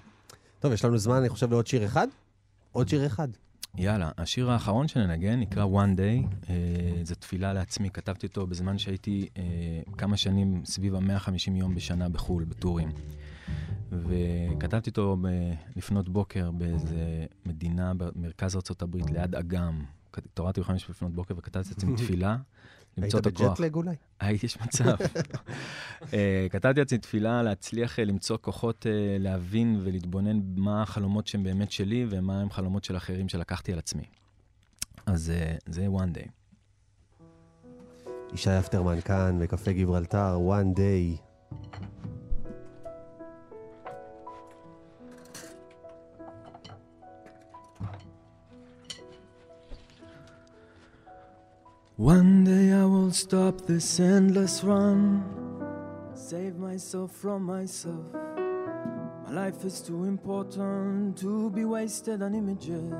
טוב, 0.60 0.74
יש 0.74 0.86
לנו 0.86 0.98
זמן, 0.98 1.16
אני 1.16 1.30
חושב, 1.30 1.52
לעוד 1.52 1.68
שיר 1.68 1.86
אחד? 1.86 2.08
עוד 2.72 2.88
שיר 2.88 3.06
אחד. 3.06 3.28
יאללה, 3.78 4.12
השיר 4.18 4.52
האחרון 4.52 4.88
שננגן 4.88 5.40
נקרא 5.40 5.66
One 5.66 5.98
Day, 5.98 6.36
uh, 6.44 6.48
זו 7.04 7.16
תפילה 7.16 7.54
לעצמי, 7.54 7.90
כתבתי 7.90 8.28
אותו 8.28 8.48
בזמן 8.48 8.78
שהייתי 8.78 9.28
uh, 9.34 9.40
כמה 9.98 10.18
שנים 10.18 10.62
סביב 10.66 10.96
ה-150 10.96 11.52
יום 11.52 11.76
בשנה 11.76 12.10
בחו"ל, 12.10 12.44
בטורים. 12.44 12.90
וכתבתי 13.92 14.90
אותו 14.90 15.18
ב- 15.22 15.54
לפנות 15.76 16.10
בוקר 16.10 16.52
באיזה 16.52 17.26
מדינה 17.46 17.94
במרכז 17.94 18.56
ארה"ב, 18.56 18.96
ליד 18.96 19.36
אגם. 19.36 19.84
התעוררתי 20.18 20.62
בחמש 20.62 20.90
לפנות 20.90 21.14
בוקר 21.14 21.34
וכתבתי 21.38 21.70
לעצמי 21.70 21.96
תפילה, 21.98 22.38
למצוא 22.98 23.20
את 23.20 23.26
הכוח. 23.28 23.52
בג'טלג 23.52 23.76
אולי? 23.76 23.96
היי, 24.20 24.38
יש 24.44 24.62
מצב. 24.62 24.96
אה, 26.14 26.48
כתבתי 26.50 26.80
לעצמי 26.80 26.98
תפילה 26.98 27.44
להצליח 27.44 28.00
אה, 28.00 28.06
למצוא 28.06 28.38
כוחות 28.42 28.88
אה, 28.88 29.18
להבין 29.20 29.80
ולהתבונן 29.84 30.40
מה 30.56 30.82
החלומות 30.82 31.28
שהם 31.28 31.44
באמת 31.44 31.72
שלי 31.72 32.06
ומה 32.10 32.42
הם 32.42 32.50
חלומות 32.50 32.84
של 32.84 32.98
אחרים 32.98 33.30
שלקחתי 33.30 33.74
על 33.74 33.80
עצמי. 33.80 34.04
אז 35.06 35.34
זה 35.66 35.88
one 35.88 36.18
day. 36.18 36.30
ישי 38.34 38.50
אפטרמן 38.60 39.02
כאן, 39.02 39.40
בקפה 39.42 39.72
גיברלטר, 39.72 40.38
one 40.38 40.78
day. 40.78 41.22
One 51.98 52.44
day 52.44 52.74
I 52.74 52.86
will 52.86 53.12
stop 53.12 53.62
this 53.62 54.00
endless 54.00 54.64
run, 54.64 55.26
save 56.14 56.56
myself 56.56 57.12
from 57.12 57.42
myself. 57.42 58.14
My 59.26 59.32
life 59.32 59.66
is 59.66 59.82
too 59.82 60.04
important 60.04 61.18
to 61.18 61.50
be 61.50 61.66
wasted 61.66 62.22
on 62.22 62.36
images. 62.36 62.94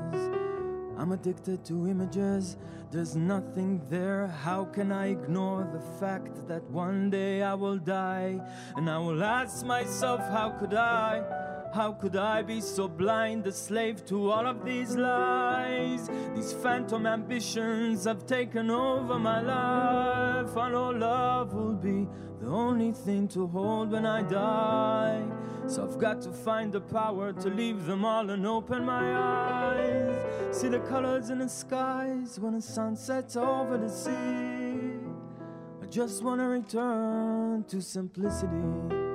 I'm 0.98 1.12
addicted 1.12 1.64
to 1.66 1.86
images, 1.86 2.56
there's 2.90 3.14
nothing 3.14 3.80
there. 3.88 4.26
How 4.26 4.64
can 4.64 4.90
I 4.90 5.10
ignore 5.10 5.70
the 5.72 6.00
fact 6.00 6.48
that 6.48 6.64
one 6.64 7.08
day 7.08 7.42
I 7.42 7.54
will 7.54 7.78
die? 7.78 8.40
And 8.74 8.90
I 8.90 8.98
will 8.98 9.22
ask 9.22 9.64
myself, 9.64 10.22
how 10.22 10.50
could 10.58 10.74
I? 10.74 11.47
How 11.72 11.92
could 11.92 12.16
I 12.16 12.42
be 12.42 12.60
so 12.60 12.88
blind, 12.88 13.46
a 13.46 13.52
slave 13.52 14.04
to 14.06 14.30
all 14.30 14.46
of 14.46 14.64
these 14.64 14.96
lies? 14.96 16.08
These 16.34 16.54
phantom 16.54 17.06
ambitions 17.06 18.04
have 18.04 18.26
taken 18.26 18.70
over 18.70 19.18
my 19.18 19.40
life. 19.40 20.56
I 20.56 20.70
know 20.70 20.90
love 20.90 21.52
will 21.52 21.74
be 21.74 22.08
the 22.40 22.46
only 22.48 22.92
thing 22.92 23.28
to 23.28 23.46
hold 23.46 23.90
when 23.90 24.06
I 24.06 24.22
die. 24.22 25.22
So 25.66 25.84
I've 25.84 25.98
got 25.98 26.22
to 26.22 26.32
find 26.32 26.72
the 26.72 26.80
power 26.80 27.32
to 27.34 27.48
leave 27.48 27.84
them 27.84 28.04
all 28.04 28.30
and 28.30 28.46
open 28.46 28.86
my 28.86 29.14
eyes. 29.14 30.56
See 30.56 30.68
the 30.68 30.80
colors 30.80 31.28
in 31.28 31.40
the 31.40 31.48
skies 31.48 32.40
when 32.40 32.54
the 32.54 32.62
sun 32.62 32.96
sets 32.96 33.36
over 33.36 33.76
the 33.76 33.90
sea. 33.90 34.98
I 35.82 35.86
just 35.90 36.24
want 36.24 36.40
to 36.40 36.46
return 36.46 37.64
to 37.64 37.82
simplicity. 37.82 39.07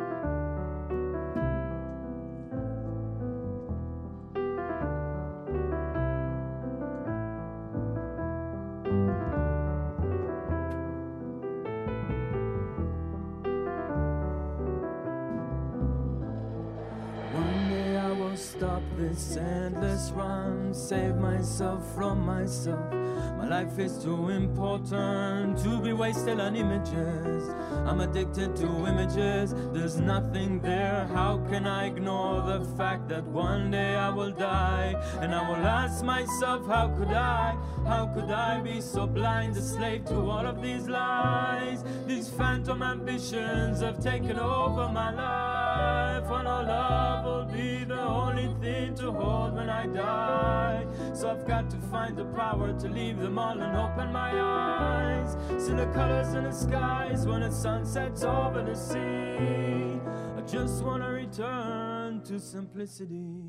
Stop 18.73 18.97
this 18.97 19.37
endless 19.37 20.11
run, 20.15 20.73
save 20.73 21.15
myself 21.17 21.79
from 21.93 22.19
myself. 22.25 22.91
My 23.37 23.47
life 23.47 23.77
is 23.77 24.03
too 24.03 24.29
important 24.29 25.59
to 25.63 25.79
be 25.79 25.93
wasted 25.93 26.39
on 26.39 26.55
images. 26.55 27.49
I'm 27.85 28.01
addicted 28.01 28.55
to 28.55 28.67
images, 28.87 29.53
there's 29.73 29.99
nothing 29.99 30.59
there. 30.61 31.07
How 31.13 31.37
can 31.49 31.67
I 31.67 31.85
ignore 31.85 32.41
the 32.41 32.65
fact 32.75 33.09
that 33.09 33.23
one 33.25 33.69
day 33.69 33.95
I 33.95 34.09
will 34.09 34.31
die? 34.31 34.95
And 35.21 35.35
I 35.35 35.47
will 35.47 35.67
ask 35.67 36.03
myself, 36.03 36.65
how 36.65 36.87
could 36.97 37.13
I? 37.13 37.55
How 37.85 38.07
could 38.07 38.31
I 38.31 38.59
be 38.61 38.81
so 38.81 39.05
blind, 39.05 39.55
a 39.55 39.61
slave 39.61 40.05
to 40.05 40.15
all 40.15 40.47
of 40.47 40.63
these 40.63 40.87
lies? 40.87 41.83
These 42.07 42.29
phantom 42.29 42.81
ambitions 42.81 43.81
have 43.81 44.01
taken 44.01 44.39
over 44.39 44.89
my 44.89 45.11
life. 45.11 46.31
And 46.31 46.47
all 46.47 46.63
love 46.63 47.12
be 47.53 47.83
the 47.83 48.01
only 48.01 48.53
thing 48.61 48.95
to 48.95 49.11
hold 49.11 49.53
when 49.53 49.69
I 49.69 49.85
die. 49.85 50.85
So 51.13 51.29
I've 51.29 51.47
got 51.47 51.69
to 51.69 51.77
find 51.77 52.17
the 52.17 52.25
power 52.25 52.73
to 52.79 52.89
leave 52.89 53.19
them 53.19 53.37
all 53.37 53.59
and 53.59 53.77
open 53.77 54.11
my 54.11 54.31
eyes. 54.41 55.37
See 55.63 55.73
the 55.73 55.85
colors 55.93 56.33
in 56.33 56.43
the 56.45 56.51
skies 56.51 57.25
when 57.27 57.41
the 57.41 57.51
sun 57.51 57.85
sets 57.85 58.23
over 58.23 58.63
the 58.63 58.75
sea. 58.75 60.01
I 60.37 60.41
just 60.47 60.83
wanna 60.83 61.11
return 61.11 62.21
to 62.23 62.39
simplicity. 62.39 63.43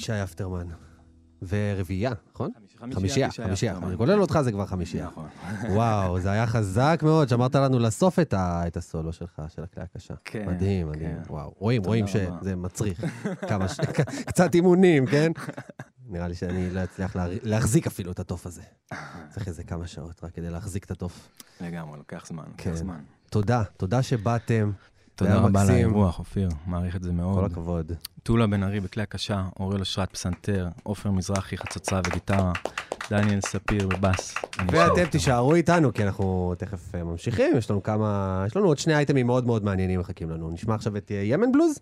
ישי 0.04 0.22
אפטרמן. 0.22 0.66
ורביעייה, 1.48 2.12
נכון? 2.34 2.50
חמישייה, 2.94 3.30
חמישייה. 3.30 3.76
אני 3.82 3.96
כולל 3.96 4.20
אותך 4.20 4.40
זה 4.42 4.52
כבר 4.52 4.66
חמישייה. 4.66 5.06
נכון. 5.06 5.28
וואו, 5.70 6.20
זה 6.20 6.30
היה 6.30 6.46
חזק 6.46 7.00
מאוד, 7.02 7.28
שמרת 7.28 7.54
לנו 7.54 7.78
לאסוף 7.78 8.18
את, 8.18 8.34
ה... 8.34 8.66
את 8.66 8.76
הסולו 8.76 9.12
שלך, 9.12 9.42
של 9.48 9.62
הכלי 9.62 9.82
הקשה. 9.82 10.14
כן. 10.24 10.46
מדהים, 10.46 10.86
כן. 10.86 10.98
מדהים. 10.98 11.16
כן. 11.16 11.32
וואו, 11.32 11.54
רואים, 11.58 11.82
רואים 11.84 12.06
שזה 12.06 12.56
מצריך 12.56 13.04
כמה 13.48 13.68
ש... 13.68 13.80
קצת 14.28 14.54
אימונים, 14.54 15.06
כן? 15.06 15.32
נראה 16.06 16.28
לי 16.28 16.34
שאני 16.34 16.70
לא 16.70 16.84
אצליח 16.84 17.16
להחזיק 17.42 17.86
אפילו 17.86 18.12
את 18.12 18.18
התוף 18.18 18.46
הזה. 18.46 18.62
צריך 19.30 19.48
איזה 19.48 19.64
כמה 19.64 19.86
שעות 19.86 20.24
רק 20.24 20.34
כדי 20.34 20.50
להחזיק 20.50 20.84
את 20.84 20.90
התוף. 20.90 21.28
לגמרי, 21.60 21.98
לוקח 21.98 22.26
זמן, 22.26 22.44
לוקח 22.46 22.64
כן. 22.64 22.74
זמן. 22.74 23.00
תודה, 23.30 23.62
תודה 23.76 24.02
שבאתם. 24.02 24.70
תודה 25.16 25.36
רבה 25.36 25.62
על 25.62 25.70
האירוח, 25.70 26.18
אופיר, 26.18 26.48
מעריך 26.66 26.96
את 26.96 27.02
זה 27.02 27.12
מאוד. 27.12 27.38
כל 27.38 27.44
הכבוד. 27.44 27.92
טולה 28.22 28.46
בן 28.46 28.62
ארי 28.62 28.80
בכלי 28.80 29.02
הקשה, 29.02 29.44
אורל 29.60 29.80
אשרת 29.80 30.12
פסנתר, 30.12 30.68
עופר 30.82 31.10
מזרחי 31.10 31.56
חצוצה 31.56 32.00
וגיטרה, 32.06 32.52
דניאל 33.10 33.40
ספיר 33.40 33.88
בבאס. 33.88 34.34
ואתם 34.72 35.04
תישארו 35.06 35.54
איתנו, 35.54 35.92
כי 35.92 36.04
אנחנו 36.04 36.54
תכף 36.58 36.94
אה, 36.94 37.04
ממשיכים, 37.04 37.56
יש 37.56 37.70
לנו 37.70 37.82
כמה... 37.82 38.44
יש 38.46 38.56
לנו 38.56 38.66
עוד 38.66 38.78
שני 38.78 38.94
אייטמים 38.94 39.26
מאוד 39.26 39.46
מאוד 39.46 39.64
מעניינים 39.64 40.00
מחכים 40.00 40.30
לנו. 40.30 40.50
נשמע 40.50 40.74
עכשיו 40.74 40.96
את 40.96 41.10
אה, 41.10 41.16
ימן 41.16 41.52
בלוז? 41.52 41.78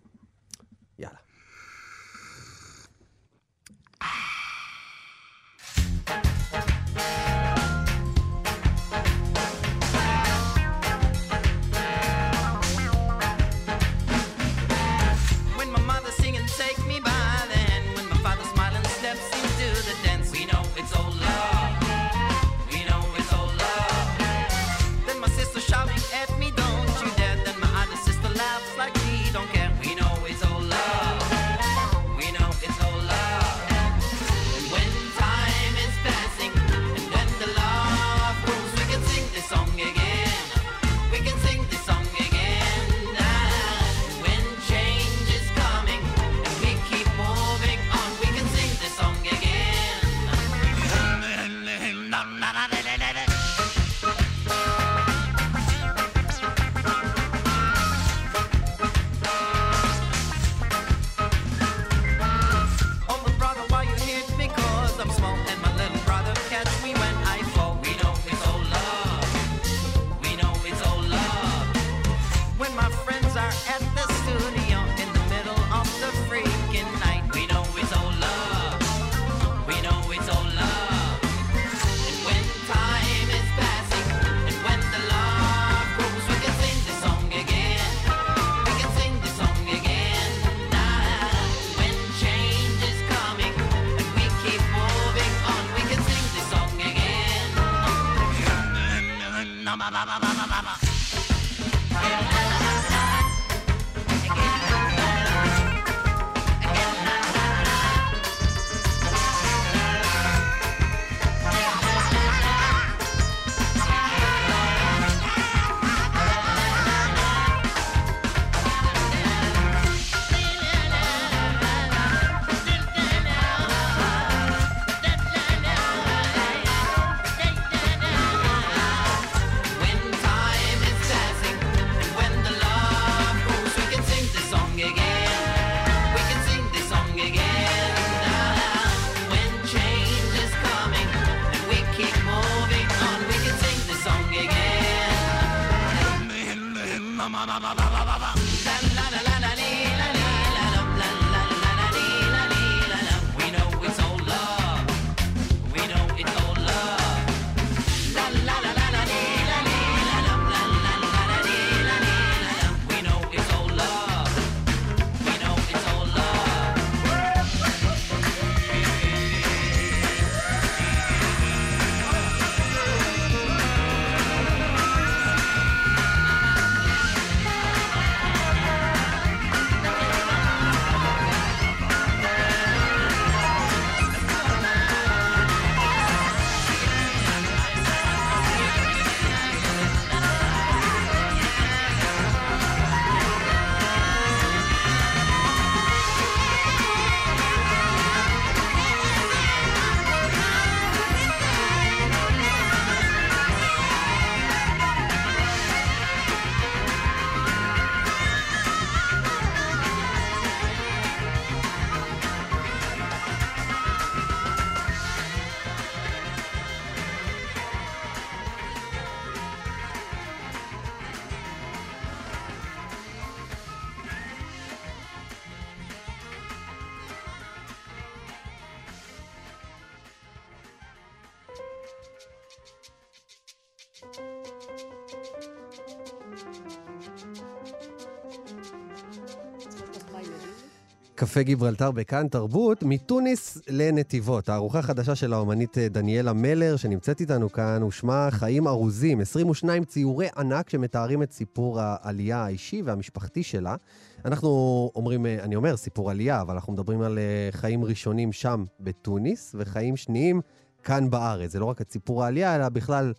קפה 241.23 241.43
גיברלטר 241.43 241.91
בכאן 241.91 242.29
תרבות, 242.29 242.83
מתוניס 242.83 243.59
לנתיבות. 243.69 244.49
הארוחה 244.49 244.79
החדשה 244.79 245.15
של 245.15 245.33
האומנית 245.33 245.79
אה, 245.79 245.89
דניאלה 245.89 246.33
מלר, 246.33 246.77
שנמצאת 246.77 247.21
איתנו 247.21 247.53
כאן, 247.53 247.83
ושמה 247.83 248.29
חיים 248.31 248.69
ארוזים. 248.69 249.21
22 249.21 249.85
ציורי 249.85 250.29
ענק 250.37 250.71
שמתארים 250.71 251.23
את 251.23 251.33
סיפור 251.33 251.81
העלייה 251.81 252.45
האישי 252.45 252.83
והמשפחתי 252.83 253.43
שלה. 253.43 253.77
אנחנו 254.25 254.49
אומרים, 254.95 255.27
אה, 255.27 255.43
אני 255.43 255.57
אומר 255.57 255.77
סיפור 255.77 256.11
עלייה, 256.11 256.41
אבל 256.41 256.55
אנחנו 256.55 256.73
מדברים 256.73 257.03
על 257.03 257.19
אה, 257.19 257.49
חיים 257.51 257.85
ראשונים 257.85 258.33
שם 258.33 258.65
בתוניס, 258.81 259.55
וחיים 259.59 259.97
שניים 259.97 260.41
כאן 260.83 261.11
בארץ. 261.11 261.51
זה 261.51 261.61
לא 261.61 261.65
רק 261.65 261.81
את 261.81 261.93
סיפור 261.93 262.25
העלייה, 262.25 262.57
אלא 262.57 262.69
בכלל 262.69 263.13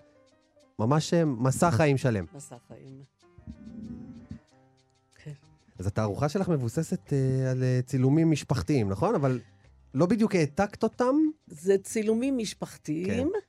ממש 0.79 1.13
מסע 1.13 1.71
חיים 1.77 1.97
שלם. 1.97 2.25
מסע 2.35 2.55
חיים. 2.67 3.22
אז 5.79 5.88
התערוכה 5.88 6.29
שלך 6.29 6.49
מבוססת 6.49 7.07
uh, 7.07 7.13
על 7.51 7.63
uh, 7.63 7.86
צילומים 7.86 8.31
משפחתיים, 8.31 8.89
נכון? 8.89 9.15
אבל 9.15 9.39
לא 9.93 10.05
בדיוק 10.05 10.36
העתקת 10.36 10.83
אותם? 10.83 11.15
זה 11.47 11.77
צילומים 11.77 12.38
משפחתיים, 12.38 13.29
כן. 13.33 13.39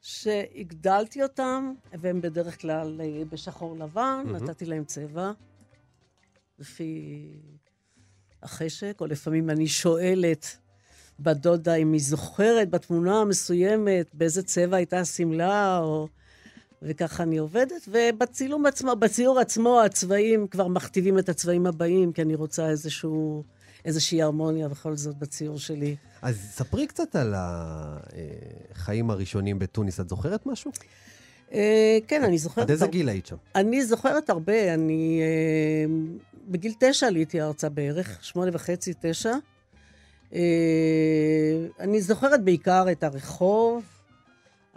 שהגדלתי 0.00 1.22
אותם, 1.22 1.72
והם 1.92 2.20
בדרך 2.20 2.60
כלל 2.60 3.00
uh, 3.00 3.32
בשחור 3.32 3.76
לבן, 3.76 4.24
mm-hmm. 4.26 4.42
נתתי 4.42 4.64
להם 4.64 4.84
צבע, 4.84 5.32
לפי 6.58 7.26
החשק, 8.42 8.96
או 9.00 9.06
לפעמים 9.06 9.50
אני 9.50 9.66
שואלת 9.66 10.56
בדודה 11.20 11.74
אם 11.74 11.92
היא 11.92 12.00
זוכרת 12.00 12.70
בתמונה 12.70 13.20
המסוימת 13.20 14.14
באיזה 14.14 14.42
צבע 14.42 14.76
הייתה 14.76 15.00
השמלה, 15.00 15.78
או... 15.78 16.08
וככה 16.82 17.22
אני 17.22 17.38
עובדת, 17.38 17.88
ובצילום 17.88 18.66
עצמו, 18.66 18.96
בציור 18.96 19.40
עצמו, 19.40 19.80
הצבעים 19.80 20.46
כבר 20.46 20.68
מכתיבים 20.68 21.18
את 21.18 21.28
הצבעים 21.28 21.66
הבאים, 21.66 22.12
כי 22.12 22.22
אני 22.22 22.34
רוצה 22.34 22.68
איזשהו, 22.68 23.44
איזושהי 23.84 24.22
הרמוניה 24.22 24.68
בכל 24.68 24.96
זאת 24.96 25.18
בציור 25.18 25.58
שלי. 25.58 25.96
אז 26.22 26.36
ספרי 26.50 26.86
קצת 26.86 27.16
על 27.16 27.34
החיים 27.36 29.10
הראשונים 29.10 29.58
בתוניס. 29.58 30.00
את 30.00 30.08
זוכרת 30.08 30.46
משהו? 30.46 30.70
אה, 31.52 31.98
כן, 32.06 32.24
אני 32.24 32.38
זוכרת... 32.38 32.64
עד 32.64 32.70
איזה 32.70 32.86
גיל 32.86 33.08
היית 33.08 33.26
שם? 33.26 33.36
אני 33.54 33.84
זוכרת 33.84 34.30
הרבה. 34.30 34.74
אני... 34.74 35.20
אה, 35.22 35.94
בגיל 36.48 36.72
תשע 36.78 37.06
עליתי 37.06 37.42
ארצה 37.42 37.68
בערך, 37.68 38.18
שמונה 38.22 38.50
וחצי, 38.54 38.92
תשע. 39.00 39.32
אה, 40.34 40.40
אני 41.80 42.00
זוכרת 42.00 42.44
בעיקר 42.44 42.86
את 42.92 43.04
הרחוב, 43.04 43.82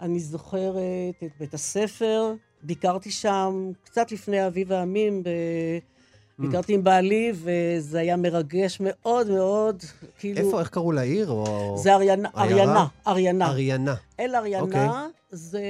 אני 0.00 0.20
זוכרת 0.20 1.22
את 1.24 1.30
בית 1.40 1.54
הספר, 1.54 2.34
ביקרתי 2.62 3.10
שם 3.10 3.72
קצת 3.84 4.12
לפני 4.12 4.46
אביב 4.46 4.72
העמים, 4.72 5.22
ב... 5.22 5.28
Mm. 5.28 6.42
ביקרתי 6.42 6.74
עם 6.74 6.84
בעלי, 6.84 7.32
וזה 7.34 7.98
היה 7.98 8.16
מרגש 8.16 8.78
מאוד 8.80 9.30
מאוד, 9.30 9.82
כאילו... 10.18 10.38
איפה, 10.38 10.60
איך 10.60 10.68
קראו 10.68 10.92
לעיר? 10.92 11.30
או... 11.30 11.74
זה 11.78 11.94
אריינה, 11.94 12.28
אריינה, 12.36 12.86
אריינה. 13.06 13.46
אריינה. 13.50 13.94
אל 14.20 14.34
אריינה, 14.34 14.62
okay. 14.62 14.66
אוקיי. 14.66 14.88
זה... 15.30 15.62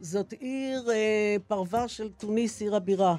זאת 0.00 0.32
עיר 0.32 0.90
אה, 0.90 1.36
פרבר 1.46 1.86
של 1.86 2.10
תוניס, 2.10 2.60
עיר 2.60 2.76
הבירה. 2.76 3.16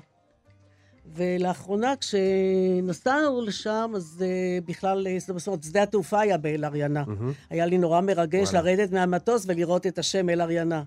ולאחרונה, 1.16 1.94
כשנסענו 1.96 3.42
לשם, 3.42 3.92
אז 3.96 4.24
uh, 4.24 4.68
בכלל, 4.68 5.08
אה, 5.08 5.20
זאת 5.20 5.48
אומרת, 5.48 5.64
שדה 5.64 5.84
התעופה 5.84 6.20
היה 6.20 6.38
באל 6.38 6.66
אריינה. 6.66 7.04
Mm-hmm. 7.04 7.34
היה 7.50 7.66
לי 7.66 7.78
נורא 7.78 8.02
מרגש 8.02 8.48
וואלה. 8.48 8.62
לרדת 8.62 8.92
מהמטוס 8.92 9.44
ולראות 9.48 9.88
את 9.88 10.00
השם 10.00 10.30
אל 10.30 10.42
אריינה. 10.42 10.84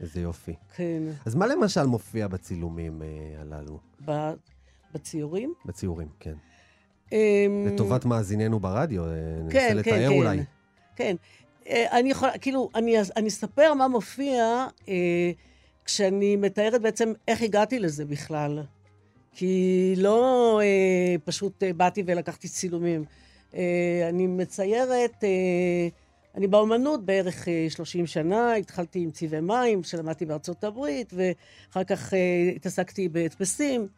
איזה 0.00 0.20
יופי. 0.20 0.54
כן. 0.76 1.02
אז 1.26 1.34
מה 1.34 1.46
למשל 1.46 1.82
מופיע 1.82 2.28
בצילומים 2.28 3.02
uh, 3.02 3.40
הללו? 3.40 3.78
ב... 4.04 4.30
בציורים? 4.94 5.54
בציורים, 5.64 6.08
כן. 6.20 6.34
Um... 7.10 7.12
לטובת 7.66 8.04
מאזיננו 8.04 8.60
ברדיו, 8.60 9.02
כן, 9.04 9.42
ננסה 9.42 9.58
כן, 9.58 9.76
לתאר 9.76 10.08
כן. 10.08 10.16
אולי. 10.16 10.44
כן. 10.96 11.16
Uh, 11.64 11.68
אני 11.92 12.10
יכולה, 12.10 12.38
כאילו, 12.38 12.70
אני, 12.74 12.96
אני 13.16 13.28
אספר 13.28 13.74
מה 13.74 13.88
מופיע 13.88 14.66
uh, 14.80 14.88
כשאני 15.84 16.36
מתארת 16.36 16.82
בעצם 16.82 17.12
איך 17.28 17.42
הגעתי 17.42 17.78
לזה 17.78 18.04
בכלל. 18.04 18.62
כי 19.34 19.94
לא 19.96 20.60
אה, 20.62 21.16
פשוט 21.24 21.62
אה, 21.62 21.72
באתי 21.72 22.02
ולקחתי 22.06 22.48
צילומים. 22.48 23.04
אה, 23.54 24.06
אני 24.08 24.26
מציירת, 24.26 25.24
אה, 25.24 25.88
אני 26.34 26.46
באומנות 26.46 27.04
בערך 27.04 27.48
אה, 27.48 27.66
30 27.70 28.06
שנה, 28.06 28.54
התחלתי 28.54 28.98
עם 28.98 29.10
צבעי 29.10 29.40
מים, 29.40 29.82
שלמדתי 29.82 30.26
בארצות 30.26 30.64
הברית, 30.64 31.12
ואחר 31.12 31.84
כך 31.84 32.14
אה, 32.14 32.52
התעסקתי 32.56 33.08
בהדפסים. 33.08 33.88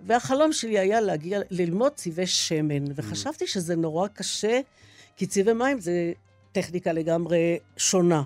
והחלום 0.00 0.52
שלי 0.52 0.78
היה 0.78 1.00
להגיע, 1.00 1.40
ללמוד 1.50 1.92
צבעי 1.94 2.26
שמן, 2.26 2.84
וחשבתי 2.94 3.46
שזה 3.46 3.76
נורא 3.76 4.08
קשה, 4.08 4.60
כי 5.16 5.26
צבעי 5.26 5.54
מים 5.54 5.80
זה 5.80 6.12
טכניקה 6.52 6.92
לגמרי 6.92 7.58
שונה. 7.76 8.22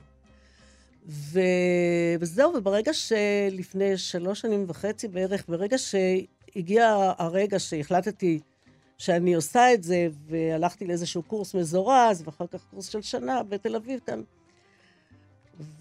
ו... 1.09 1.40
וזהו, 2.20 2.54
וברגע 2.54 2.92
שלפני 2.92 3.96
שלוש 3.96 4.40
שנים 4.40 4.64
וחצי 4.68 5.09
בערך, 5.09 5.44
ברגע 5.48 5.78
ש... 5.78 5.94
הגיע 6.59 7.12
הרגע 7.18 7.59
שהחלטתי 7.59 8.40
שאני 8.98 9.34
עושה 9.34 9.74
את 9.74 9.82
זה, 9.82 10.09
והלכתי 10.26 10.86
לאיזשהו 10.86 11.22
קורס 11.22 11.54
מזורז, 11.54 12.22
ואחר 12.24 12.46
כך 12.46 12.64
קורס 12.70 12.88
של 12.88 13.02
שנה 13.02 13.42
בתל 13.42 13.76
אביב 13.76 14.00
כאן. 14.06 14.22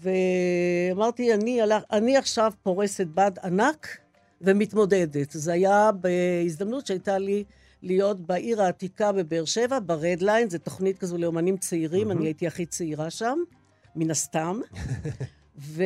ואמרתי, 0.02 1.34
אני, 1.34 1.60
אני 1.92 2.16
עכשיו 2.16 2.52
פורסת 2.62 3.06
בד 3.06 3.30
ענק 3.44 3.98
ומתמודדת. 4.40 5.30
זה 5.30 5.52
היה 5.52 5.90
בהזדמנות 5.92 6.86
שהייתה 6.86 7.18
לי 7.18 7.44
להיות 7.82 8.20
בעיר 8.20 8.62
העתיקה 8.62 9.12
בבאר 9.12 9.44
שבע, 9.44 9.78
ברדליין, 9.86 10.50
זו 10.50 10.58
תוכנית 10.58 10.98
כזו 10.98 11.18
לאומנים 11.18 11.56
צעירים, 11.56 12.08
mm-hmm. 12.08 12.12
אני 12.12 12.26
הייתי 12.26 12.46
הכי 12.46 12.66
צעירה 12.66 13.10
שם, 13.10 13.38
מן 13.96 14.10
הסתם. 14.10 14.60
ו... 15.58 15.82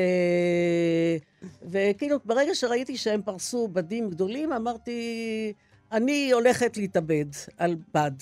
וכאילו, 1.62 2.16
ברגע 2.24 2.54
שראיתי 2.54 2.96
שהם 2.96 3.22
פרסו 3.22 3.68
בדים 3.68 4.10
גדולים, 4.10 4.52
אמרתי, 4.52 5.52
אני 5.92 6.32
הולכת 6.32 6.76
להתאבד 6.76 7.26
על 7.56 7.76
בד. 7.94 8.12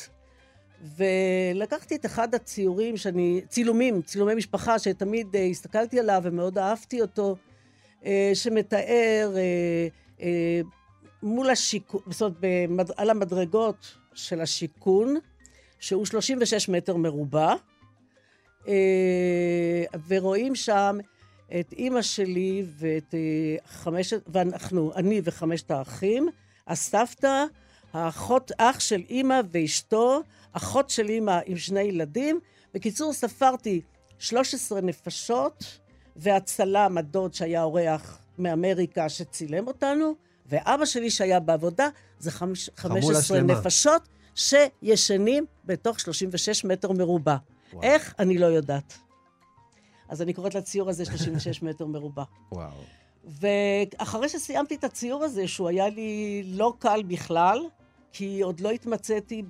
ולקחתי 0.96 1.96
את 1.96 2.06
אחד 2.06 2.34
הציורים 2.34 2.96
שאני, 2.96 3.40
צילומים, 3.48 4.02
צילומי 4.02 4.34
משפחה, 4.34 4.78
שתמיד 4.78 5.34
uh, 5.34 5.38
הסתכלתי 5.38 6.00
עליו 6.00 6.20
ומאוד 6.24 6.58
אהבתי 6.58 7.00
אותו, 7.00 7.36
uh, 8.02 8.06
שמתאר 8.34 9.34
uh, 9.34 10.20
uh, 10.20 10.22
מול 11.22 11.50
השיכון, 11.50 12.00
זאת 12.10 12.34
אומרת. 12.44 12.90
על 12.96 13.10
המדרגות 13.10 13.94
של 14.14 14.40
השיכון, 14.40 15.16
שהוא 15.80 16.06
36 16.06 16.68
מטר 16.68 16.96
מרובע, 16.96 17.54
uh, 18.64 18.68
ורואים 20.08 20.54
שם 20.54 20.98
את 21.60 21.72
אימא 21.72 22.02
שלי 22.02 22.64
ואת 22.78 23.14
אה, 23.14 23.56
חמשת, 23.66 24.22
ואנחנו, 24.26 24.92
אני 24.96 25.20
וחמשת 25.24 25.70
האחים, 25.70 26.28
הסבתא, 26.66 27.44
האחות, 27.92 28.52
אח 28.58 28.80
של 28.80 29.02
אימא 29.10 29.40
ואשתו, 29.50 30.22
אחות 30.52 30.90
של 30.90 31.08
אימא 31.08 31.38
עם 31.46 31.56
שני 31.56 31.80
ילדים. 31.80 32.40
בקיצור, 32.74 33.12
ספרתי 33.12 33.80
13 34.18 34.80
נפשות, 34.80 35.64
והצלם, 36.16 36.98
הדוד 36.98 37.34
שהיה 37.34 37.62
אורח 37.62 38.18
מאמריקה 38.38 39.08
שצילם 39.08 39.66
אותנו, 39.66 40.14
ואבא 40.46 40.84
שלי 40.84 41.10
שהיה 41.10 41.40
בעבודה, 41.40 41.88
זה 42.18 42.30
חמש, 42.30 42.70
15 42.76 43.40
נפשות 43.40 44.08
שישנים 44.34 45.46
בתוך 45.64 46.00
36 46.00 46.64
מטר 46.64 46.92
מרובע. 46.92 47.36
וואו. 47.72 47.82
איך? 47.82 48.14
אני 48.18 48.38
לא 48.38 48.46
יודעת. 48.46 48.98
אז 50.10 50.22
אני 50.22 50.32
קוראת 50.32 50.54
לציור 50.54 50.88
הזה 50.88 51.04
36 51.04 51.62
מטר 51.62 51.86
מרובע. 51.86 52.24
וואו. 52.52 52.70
ואחרי 53.24 54.28
שסיימתי 54.28 54.74
את 54.74 54.84
הציור 54.84 55.24
הזה, 55.24 55.48
שהוא 55.48 55.68
היה 55.68 55.88
לי 55.88 56.42
לא 56.46 56.74
קל 56.78 57.02
בכלל, 57.08 57.58
כי 58.12 58.40
עוד 58.40 58.60
לא 58.60 58.70
התמצאתי 58.70 59.42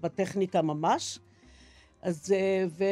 בטכניקה 0.00 0.62
ממש, 0.62 1.18
אז, 2.02 2.32
אה, 2.32 2.64
ו, 2.78 2.84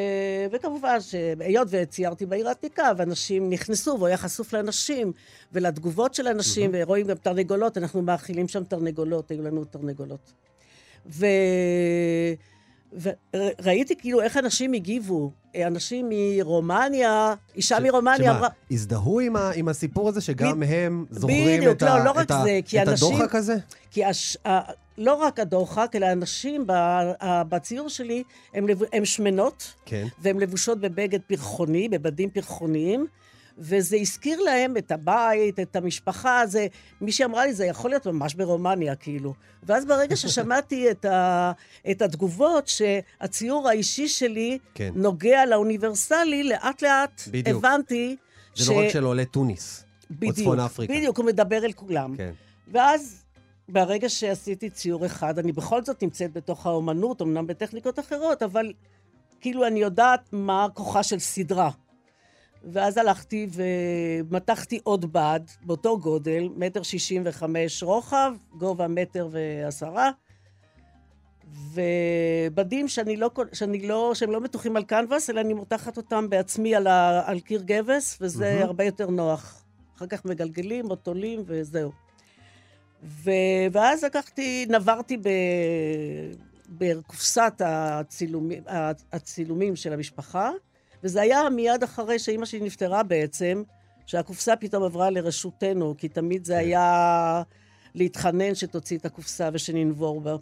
וכמובן 0.51 1.01
שהיות 1.01 1.69
וציירתי 1.71 2.27
בעיר 2.27 2.49
העתיקה, 2.49 2.93
ואנשים 2.97 3.51
נכנסו, 3.51 3.91
והוא 3.91 4.07
היה 4.07 4.17
חשוף 4.17 4.53
לאנשים, 4.53 5.13
ולתגובות 5.53 6.15
של 6.15 6.29
אנשים, 6.29 6.71
mm-hmm. 6.71 6.77
ורואים 6.83 7.07
גם 7.07 7.17
תרנגולות, 7.17 7.79
אנחנו 7.79 8.03
מאכילים 8.03 8.49
שם 8.49 8.65
תרנגולות, 8.65 9.31
היו 9.31 9.43
לנו 9.43 9.65
תרנגולות. 9.65 10.33
ו... 11.07 11.27
וראיתי 13.01 13.97
כאילו 13.97 14.23
איך 14.23 14.37
אנשים 14.37 14.73
הגיבו. 14.73 15.31
אנשים 15.67 16.07
מרומניה, 16.11 17.35
אישה 17.57 17.77
ש... 17.79 17.83
מרומניה 17.83 18.31
אמרה... 18.31 18.49
שמה, 18.49 18.49
הזדהו 18.71 19.21
עם, 19.21 19.37
ה, 19.37 19.51
עם 19.55 19.69
הסיפור 19.69 20.09
הזה 20.09 20.21
שגם 20.21 20.61
ב... 20.61 20.63
הם 20.69 21.05
זוכרים 21.11 21.61
בדיוק, 21.61 21.77
את, 21.77 21.83
לא, 21.83 21.89
ה, 21.89 22.05
לא 22.05 22.21
את, 22.21 22.31
ה, 22.31 22.43
זה, 22.45 22.61
את 22.83 22.89
אנשים, 22.89 23.09
הדוחק 23.09 23.35
הזה? 23.35 23.57
כי 23.91 24.05
הש, 24.05 24.37
ה, 24.47 24.73
לא 24.99 25.15
רק 25.15 25.41
הדוחק, 25.41 25.93
אלא 25.95 26.07
הנשים 26.07 26.65
בציור 27.49 27.89
שלי, 27.89 28.23
הן 28.93 29.05
שמנות, 29.05 29.75
כן. 29.87 30.07
והן 30.19 30.41
לבושות 30.41 30.81
בבגד 30.81 31.21
פרחוני, 31.27 31.89
בבדים 31.89 32.31
פרחוניים, 32.31 33.07
וזה 33.59 33.97
הזכיר 33.97 34.41
להם 34.41 34.77
את 34.77 34.93
הבית, 34.93 35.61
את 35.61 35.77
המשפחה, 35.77 36.47
זה, 36.47 36.67
מישהי 37.01 37.25
אמרה 37.25 37.47
לי, 37.47 37.55
זה 37.55 37.67
יכול 37.67 37.91
להיות 37.91 38.07
ממש 38.07 38.35
ברומניה, 38.35 38.95
כאילו. 38.95 39.35
ואז 39.63 39.85
ברגע 39.85 40.17
ששמעתי 40.17 40.87
את, 40.91 41.05
ה, 41.05 41.53
את 41.91 42.03
התגובות, 42.03 42.69
שהציור 42.69 43.69
האישי 43.69 44.09
שלי 44.09 44.59
כן. 44.75 44.93
נוגע 44.95 45.47
לאוניברסלי, 45.47 46.43
לאט 46.43 46.83
לאט 46.83 47.23
בדיוק. 47.31 47.59
הבנתי 47.59 48.17
זה 48.55 48.73
לא 48.73 48.79
רק 48.79 48.89
של 48.89 49.05
עולי 49.05 49.25
טוניס, 49.25 49.85
או 50.27 50.33
צפון 50.33 50.61
אפריקה. 50.61 50.95
בדיוק, 50.95 51.19
הוא 51.19 51.27
מדבר 51.27 51.65
אל 51.65 51.73
כולם. 51.73 52.17
כן. 52.17 52.33
ואז, 52.73 53.25
ברגע 53.69 54.09
שעשיתי 54.09 54.71
ציור 54.71 55.07
אחד, 55.07 55.39
אני 55.39 55.53
בכל 55.53 55.85
זאת 55.85 56.03
נמצאת 56.03 56.33
בתוך 56.33 56.67
האומנות, 56.67 57.23
אמנם 57.23 57.47
בטכניקות 57.47 57.99
אחרות, 57.99 58.43
אבל 58.43 58.73
כאילו 59.41 59.67
אני 59.67 59.81
יודעת 59.81 60.29
מה 60.33 60.67
כוחה 60.75 61.03
של 61.03 61.19
סדרה. 61.19 61.71
ואז 62.65 62.97
הלכתי 62.97 63.49
ומתחתי 63.53 64.81
עוד 64.85 65.13
בד, 65.13 65.41
באותו 65.63 65.99
גודל, 65.99 66.49
מטר 66.57 66.83
שישים 66.83 67.23
וחמש 67.25 67.83
רוחב, 67.83 68.35
גובה 68.59 68.89
מטר 68.89 69.29
ועשרה, 69.31 70.11
ובדים 71.73 72.89
שאני 72.89 73.17
לא, 73.17 73.31
שאני 73.53 73.89
לא, 73.89 74.13
שהם 74.15 74.31
לא 74.31 74.41
מתוחים 74.41 74.77
על 74.77 74.85
קנבס, 74.85 75.31
אלא 75.31 75.41
אני 75.41 75.55
מותחת 75.55 75.97
אותם 75.97 76.31
בעצמי 76.31 76.75
על, 76.75 76.87
ה, 76.87 77.23
על 77.27 77.41
קיר 77.41 77.63
גבס, 77.63 78.19
וזה 78.21 78.53
מהמם. 78.55 78.63
הרבה 78.63 78.85
יותר 78.85 79.11
נוח. 79.11 79.65
אחר 79.97 80.07
כך 80.07 80.25
מגלגלים 80.25 80.91
או 80.91 80.97
תולים 80.97 81.43
וזהו. 81.47 81.93
ו... 83.03 83.31
ואז 83.73 84.05
לקחתי, 84.05 84.67
נברתי 84.69 85.17
ב... 85.17 85.29
בקופסת 86.69 87.53
הצילומים, 87.65 88.63
הצילומים 89.13 89.77
של 89.77 89.93
המשפחה, 89.93 90.51
וזה 91.05 91.21
היה 91.21 91.51
מיד 91.51 91.83
אחרי 91.83 92.19
שאימא 92.19 92.47
שלי 92.47 92.61
נפטרה 92.61 93.03
בעצם, 93.03 93.63
שהקופסה 94.07 94.57
פתאום 94.57 94.83
עברה 94.83 95.11
לרשותנו, 95.11 95.95
כי 95.99 96.09
תמיד 96.09 96.45
זה 96.45 96.59
היה 96.59 97.43
להתחנן 97.95 98.55
שתוציא 98.55 98.99
את 98.99 99.07
הקופסה 99.07 99.49
ושננבור 99.53 100.21
בה. 100.21 100.37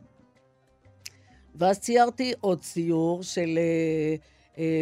ואז 1.54 1.78
ציירתי 1.78 2.32
עוד 2.40 2.60
ציור 2.60 3.22
של 3.22 3.58
אה, 3.58 4.14
אה, 4.58 4.80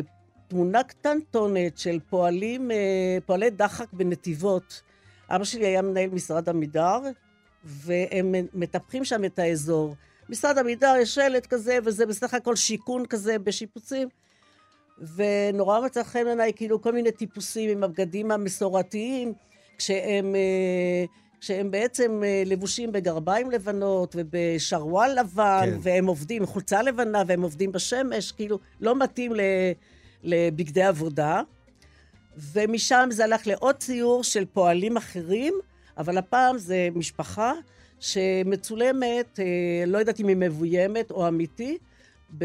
תמונה 0.49 0.83
קטנטונת 0.83 1.79
של 1.79 1.99
פועלים, 2.11 2.71
אה, 2.71 3.19
פועלי 3.27 3.51
דחק 3.51 3.93
בנתיבות. 3.93 4.83
אבא 5.31 5.45
שלי 5.45 5.67
היה 5.67 5.83
מנהל 5.83 6.11
משרד 6.11 6.49
עמידר, 6.49 7.01
והם 7.65 8.35
מטפחים 8.55 9.05
שם 9.05 9.25
את 9.25 9.39
האזור. 9.39 9.95
משרד 10.29 10.59
עמידר 10.59 10.95
יש 11.01 11.15
שלט 11.15 11.47
כזה, 11.47 11.79
וזה 11.85 12.07
בסך 12.07 12.35
הכל 12.35 12.57
שיכון 12.57 13.07
כזה 13.07 13.39
בשיפוצים. 13.39 14.09
ונורא 15.17 15.81
מצא 15.81 16.03
חן 16.03 16.25
בעיניי, 16.25 16.53
כאילו, 16.57 16.83
כל 16.83 16.93
מיני 16.93 17.13
טיפוסים 17.13 17.71
עם 17.71 17.85
הבגדים 17.85 18.31
המסורתיים, 18.31 19.33
כשהם, 19.79 20.35
אה, 20.35 21.05
כשהם 21.41 21.71
בעצם 21.71 22.21
אה, 22.25 22.43
לבושים 22.47 22.93
בגרביים 22.93 23.51
לבנות 23.51 24.17
ובשרוואל 24.19 25.21
לבן, 25.21 25.67
כן. 25.71 25.79
והם 25.81 26.07
עובדים, 26.07 26.47
חולצה 26.47 26.83
לבנה, 26.83 27.23
והם 27.27 27.43
עובדים 27.43 27.73
בשמש, 27.73 28.33
כאילו, 28.33 28.59
לא 28.81 28.99
מתאים 28.99 29.33
לבגדי 30.23 30.83
עבודה. 30.83 31.43
ומשם 32.53 33.09
זה 33.13 33.25
הלך 33.25 33.47
לעוד 33.47 33.77
ציור 33.77 34.25
של 34.25 34.45
פועלים 34.45 34.97
אחרים, 34.97 35.55
אבל 35.99 36.19
הפעם 36.19 36.59
זה 36.59 36.89
משפחה 36.95 37.53
שמצולמת, 38.01 39.41
אה, 39.41 39.85
לא 39.87 39.99
יודעת 39.99 40.21
אם 40.21 40.29
היא 40.29 40.37
מבוימת 40.37 41.11
או 41.11 41.29
אמיתי, 41.29 41.79
ב... 42.39 42.45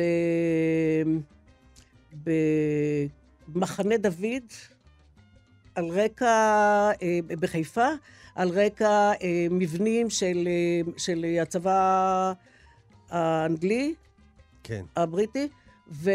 במחנה 3.48 3.98
דוד, 3.98 4.44
על 5.76 5.90
רקע, 5.90 6.26
אה, 7.02 7.20
בחיפה, 7.40 7.88
על 8.36 8.50
רקע 8.50 9.12
אה, 9.22 9.48
מבנים 9.52 10.10
של, 10.10 10.48
אה, 10.48 10.92
של 10.98 11.26
הצבא 11.42 12.34
האנגלי, 13.10 13.94
כן. 14.64 14.86
הבריטי, 14.96 15.48
ו... 15.92 16.12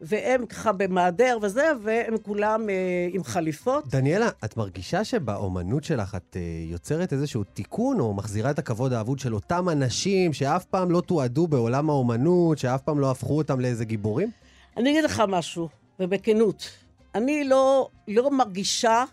והם 0.00 0.46
ככה 0.46 0.72
במעדר 0.72 1.38
וזה, 1.42 1.70
והם 1.82 2.14
כולם 2.22 2.70
אה, 2.70 3.08
עם 3.12 3.24
חליפות. 3.24 3.88
דניאלה, 3.88 4.28
את 4.44 4.56
מרגישה 4.56 5.04
שבאומנות 5.04 5.84
שלך 5.84 6.14
את 6.14 6.36
אה, 6.36 6.40
יוצרת 6.70 7.12
איזשהו 7.12 7.44
תיקון, 7.44 8.00
או 8.00 8.14
מחזירה 8.14 8.50
את 8.50 8.58
הכבוד 8.58 8.92
האבוד 8.92 9.18
של 9.18 9.34
אותם 9.34 9.68
אנשים 9.68 10.32
שאף 10.32 10.64
פעם 10.64 10.90
לא 10.90 11.00
תועדו 11.00 11.46
בעולם 11.46 11.90
האומנות, 11.90 12.58
שאף 12.58 12.82
פעם 12.82 13.00
לא 13.00 13.10
הפכו 13.10 13.36
אותם 13.36 13.60
לאיזה 13.60 13.84
גיבורים? 13.84 14.30
אני 14.76 14.90
אגיד 14.90 15.04
לך 15.04 15.22
משהו, 15.28 15.68
ובכנות. 16.00 16.70
אני 17.14 17.44
לא, 17.44 17.88
לא 18.08 18.30
מרגישה 18.30 19.04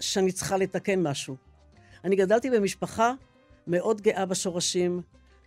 שאני 0.00 0.32
צריכה 0.32 0.56
לתקן 0.56 1.02
משהו. 1.02 1.36
אני 2.04 2.16
גדלתי 2.16 2.50
במשפחה 2.50 3.12
מאוד 3.66 4.00
גאה 4.00 4.26
בשורשים, 4.26 5.02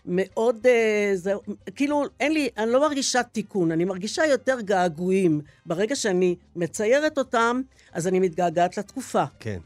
מאוד... 0.05 0.67
אה, 0.67 1.11
זה, 1.13 1.33
כאילו, 1.75 2.03
אין 2.19 2.33
לי, 2.33 2.49
אני 2.57 2.71
לא 2.71 2.81
מרגישה 2.81 3.23
תיקון, 3.23 3.71
אני 3.71 3.85
מרגישה 3.85 4.25
יותר 4.25 4.61
געגועים. 4.61 5.41
ברגע 5.65 5.95
שאני 5.95 6.35
מציירת 6.55 7.17
אותם, 7.17 7.61
אז 7.93 8.07
אני 8.07 8.19
מתגעגעת 8.19 8.77
לתקופה. 8.77 9.23
כן. 9.39 9.59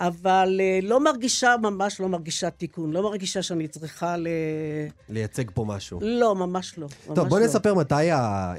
אבל 0.00 0.60
אה, 0.60 0.78
לא 0.82 1.00
מרגישה, 1.00 1.54
ממש 1.62 2.00
לא 2.00 2.08
מרגישה 2.08 2.50
תיקון. 2.50 2.90
לא 2.90 3.02
מרגישה 3.02 3.42
שאני 3.42 3.68
צריכה 3.68 4.16
ל... 4.16 4.28
לייצג 5.08 5.44
פה 5.54 5.64
משהו. 5.64 5.98
לא, 6.02 6.34
ממש 6.34 6.78
לא. 6.78 6.86
טוב, 7.06 7.20
ממש 7.20 7.28
בוא 7.28 7.38
לא. 7.38 7.46
נספר 7.46 7.74
מתי 7.74 8.12
אה, 8.12 8.54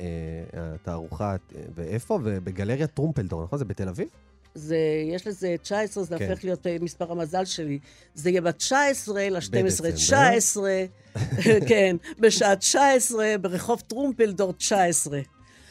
התערוכה 0.54 1.32
אה, 1.32 1.62
ואיפה, 1.76 2.20
ובגלריה 2.24 2.88
טרומפלדור, 2.88 3.44
נכון? 3.44 3.60
זה 3.60 3.66
בתל 3.66 3.90
אביב? 3.90 4.08
זה, 4.56 4.78
יש 5.14 5.28
לזה 5.28 5.56
19, 5.62 6.04
זה 6.04 6.18
כן. 6.18 6.30
הופך 6.30 6.44
להיות 6.44 6.68
מספר 6.82 7.12
המזל 7.12 7.46
שלי. 7.46 7.80
זה 8.16 8.30
יהיה 8.30 8.42
ב-19 8.42 9.12
ל-12, 9.14 9.52
בדצמבר. 9.52 9.92
19, 9.92 10.72
כן, 11.70 11.96
בשעה 12.20 12.56
19, 12.56 13.36
ברחוב 13.42 13.82
טרומפלדור 13.88 14.54
19. 14.54 15.20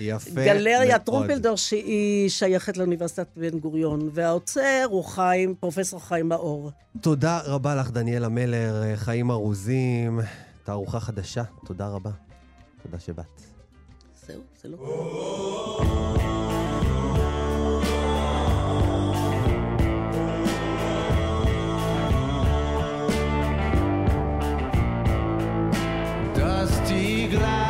יפה 0.00 0.30
גלריה 0.44 0.88
מאוד. 0.88 1.00
טרומפלדור 1.00 1.56
שהיא 1.56 2.28
שייכת 2.28 2.76
לאוניברסיטת 2.76 3.26
בן 3.36 3.58
גוריון, 3.58 4.10
והעוצר 4.12 4.86
הוא 4.90 5.04
חיים, 5.04 5.54
פרופסור 5.60 6.00
חיים 6.00 6.28
מאור. 6.28 6.70
תודה 7.00 7.40
רבה 7.44 7.74
לך, 7.74 7.90
דניאלה 7.90 8.28
מלר, 8.28 8.96
חיים 8.96 9.30
ארוזים, 9.30 10.20
תערוכה 10.64 11.00
חדשה, 11.00 11.42
תודה 11.66 11.88
רבה. 11.88 12.10
תודה 12.82 12.98
שבאת. 12.98 13.26
זהו, 14.26 14.40
זה 14.62 14.68
לא... 14.68 15.80
Dusty 26.34 27.28
glass, 27.34 27.69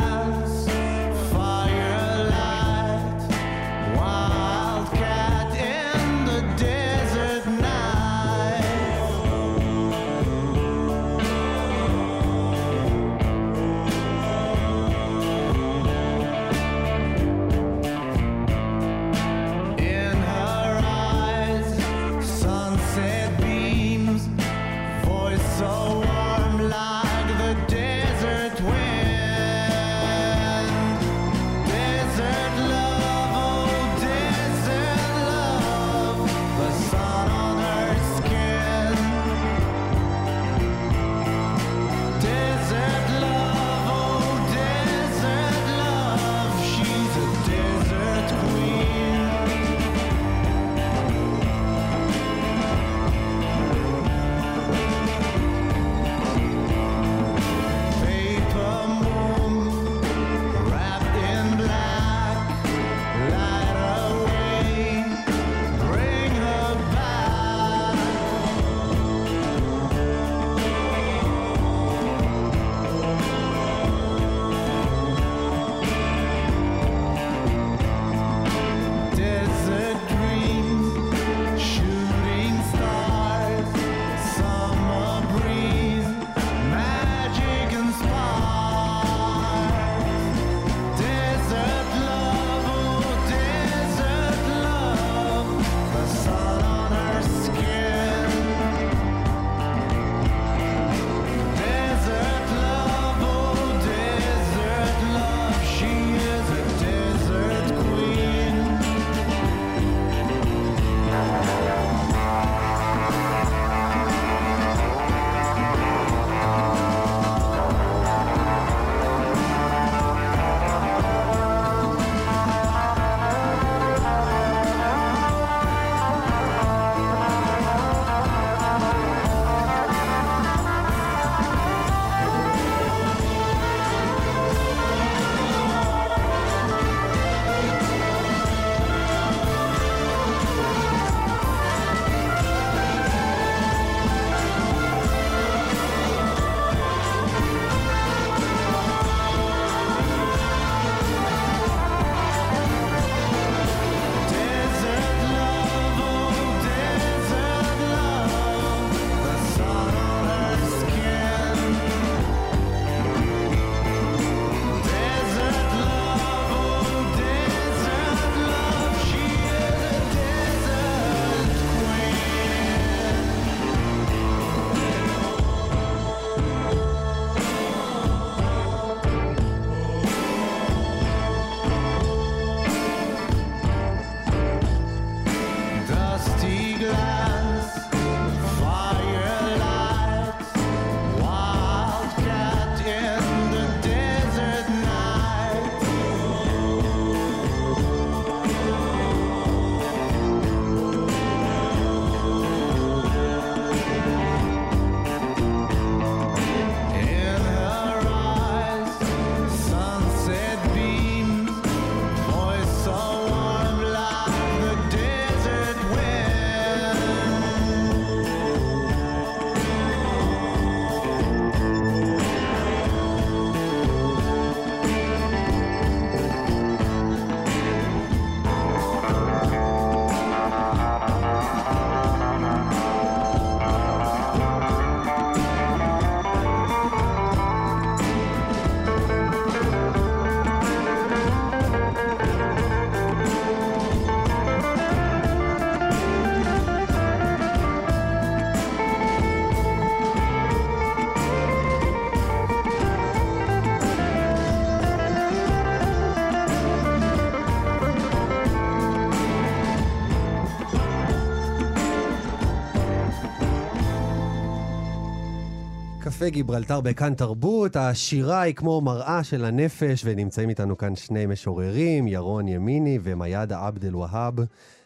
קפה 266.21 266.29
גיברלטר 266.29 266.81
בכאן 266.81 267.13
תרבות. 267.13 267.75
השירה 267.75 268.41
היא 268.41 268.55
כמו 268.55 268.81
מראה 268.81 269.23
של 269.23 269.45
הנפש, 269.45 270.01
ונמצאים 270.05 270.49
איתנו 270.49 270.77
כאן 270.77 270.95
שני 270.95 271.25
משוררים, 271.25 272.07
ירון 272.07 272.47
ימיני 272.47 272.99
ומיאדה 273.03 273.67
עבד 273.67 273.85
אל-והאב. 273.85 274.33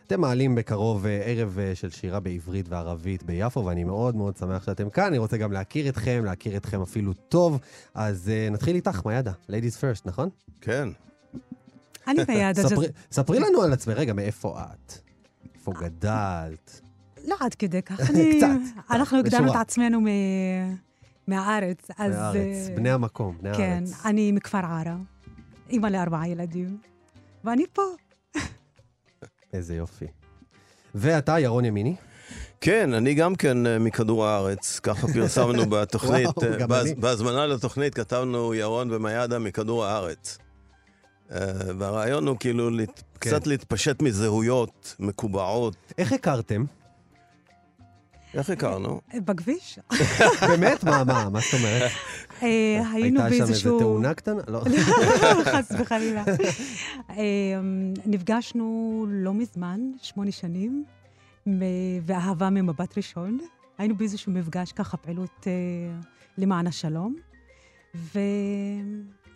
אתם 0.07 0.21
מעלים 0.21 0.55
בקרוב 0.55 1.05
אה, 1.05 1.21
ערב 1.25 1.59
אה, 1.59 1.75
של 1.75 1.89
שירה 1.89 2.19
בעברית 2.19 2.65
וערבית 2.69 3.23
ביפו, 3.23 3.65
ואני 3.65 3.83
מאוד 3.83 4.15
מאוד 4.15 4.37
שמח 4.37 4.65
שאתם 4.65 4.89
כאן. 4.89 5.05
אני 5.05 5.17
רוצה 5.17 5.37
גם 5.37 5.51
להכיר 5.51 5.89
אתכם, 5.89 6.21
להכיר 6.25 6.57
אתכם 6.57 6.81
אפילו 6.81 7.13
טוב. 7.13 7.59
אז 7.93 8.31
uh, 8.31 8.53
נתחיל 8.53 8.75
איתך, 8.75 9.05
מיאדה, 9.05 9.31
ladies 9.49 9.79
first, 9.79 10.01
נכון? 10.05 10.29
כן. 10.61 10.89
אני 12.07 12.49
אז... 12.49 12.59
ספרי, 12.59 12.87
ספרי 13.11 13.39
לנו 13.39 13.61
על 13.61 13.73
עצמך, 13.73 13.97
רגע, 13.97 14.13
מאיפה 14.13 14.59
את? 14.59 14.93
איפה 15.55 15.71
גדלת? 15.79 16.81
לא 17.27 17.35
עד 17.39 17.53
כדי 17.53 17.81
כך. 17.81 17.99
אני... 18.09 18.37
קצת. 18.37 18.81
אנחנו 18.91 19.17
הגדרנו 19.17 19.51
את. 19.51 19.55
עצמנו 19.55 20.01
מ... 20.01 20.07
מהארץ, 21.27 21.87
אז... 21.97 22.11
מהארץ, 22.15 22.69
אה, 22.69 22.75
בני 22.75 22.89
המקום, 22.91 23.37
בני 23.41 23.53
כן, 23.57 23.83
הארץ. 23.87 24.05
אני 24.05 24.31
מכפר 24.31 24.57
ערה, 24.57 24.95
אימא 25.69 25.87
לארבעה 25.87 26.27
ילדים, 26.27 26.77
ואני 27.43 27.65
פה. 27.73 27.81
איזה 29.53 29.75
יופי. 29.75 30.05
ואתה, 30.95 31.39
ירון 31.39 31.65
ימיני? 31.65 31.95
כן, 32.61 32.93
אני 32.93 33.13
גם 33.13 33.35
כן 33.35 33.67
אה, 33.67 33.79
מכדור 33.79 34.25
הארץ, 34.25 34.79
ככה 34.79 35.07
פרסמנו 35.07 35.65
בתוכנית, 35.71 36.27
וואו, 36.37 36.53
אה, 36.61 36.67
בהז-. 36.67 36.93
בהזמנה 36.99 37.45
לתוכנית 37.47 37.93
כתבנו 37.95 38.53
ירון 38.53 38.91
ומיאדה 38.93 39.39
מכדור 39.39 39.85
הארץ. 39.85 40.37
והרעיון 41.77 42.27
הוא 42.27 42.37
כאילו 42.39 42.69
להת- 42.69 43.03
כן. 43.19 43.29
קצת 43.29 43.47
להתפשט 43.47 44.01
מזהויות 44.01 44.95
מקובעות. 44.99 45.75
איך 45.97 46.13
הכרתם? 46.13 46.65
איך 48.35 48.49
הכרנו? 48.49 49.01
בכביש? 49.25 49.79
באמת? 50.49 50.83
מה, 50.83 51.03
מה, 51.03 51.29
מה 51.29 51.39
זאת 51.39 51.53
אומרת? 51.53 51.91
אה, 52.43 52.83
היינו 52.93 53.21
הייתה 53.21 53.35
שם 53.35 53.45
באיזשהו... 53.45 53.79
תאונה 53.79 54.13
קטנה? 54.13 54.41
לא. 54.47 54.63
חס 55.53 55.71
וחלילה. 55.79 56.23
אה, 57.09 57.15
נפגשנו 58.05 59.05
לא 59.09 59.33
מזמן, 59.33 59.79
שמונה 60.01 60.31
שנים, 60.31 60.83
ואהבה 62.05 62.49
ממבט 62.49 62.97
ראשון. 62.97 63.37
היינו 63.77 63.95
באיזשהו 63.95 64.31
מפגש 64.31 64.71
ככה, 64.71 64.97
פעילות 64.97 65.47
אה, 65.47 65.51
למען 66.37 66.67
השלום. 66.67 67.15
ו... 67.95 68.19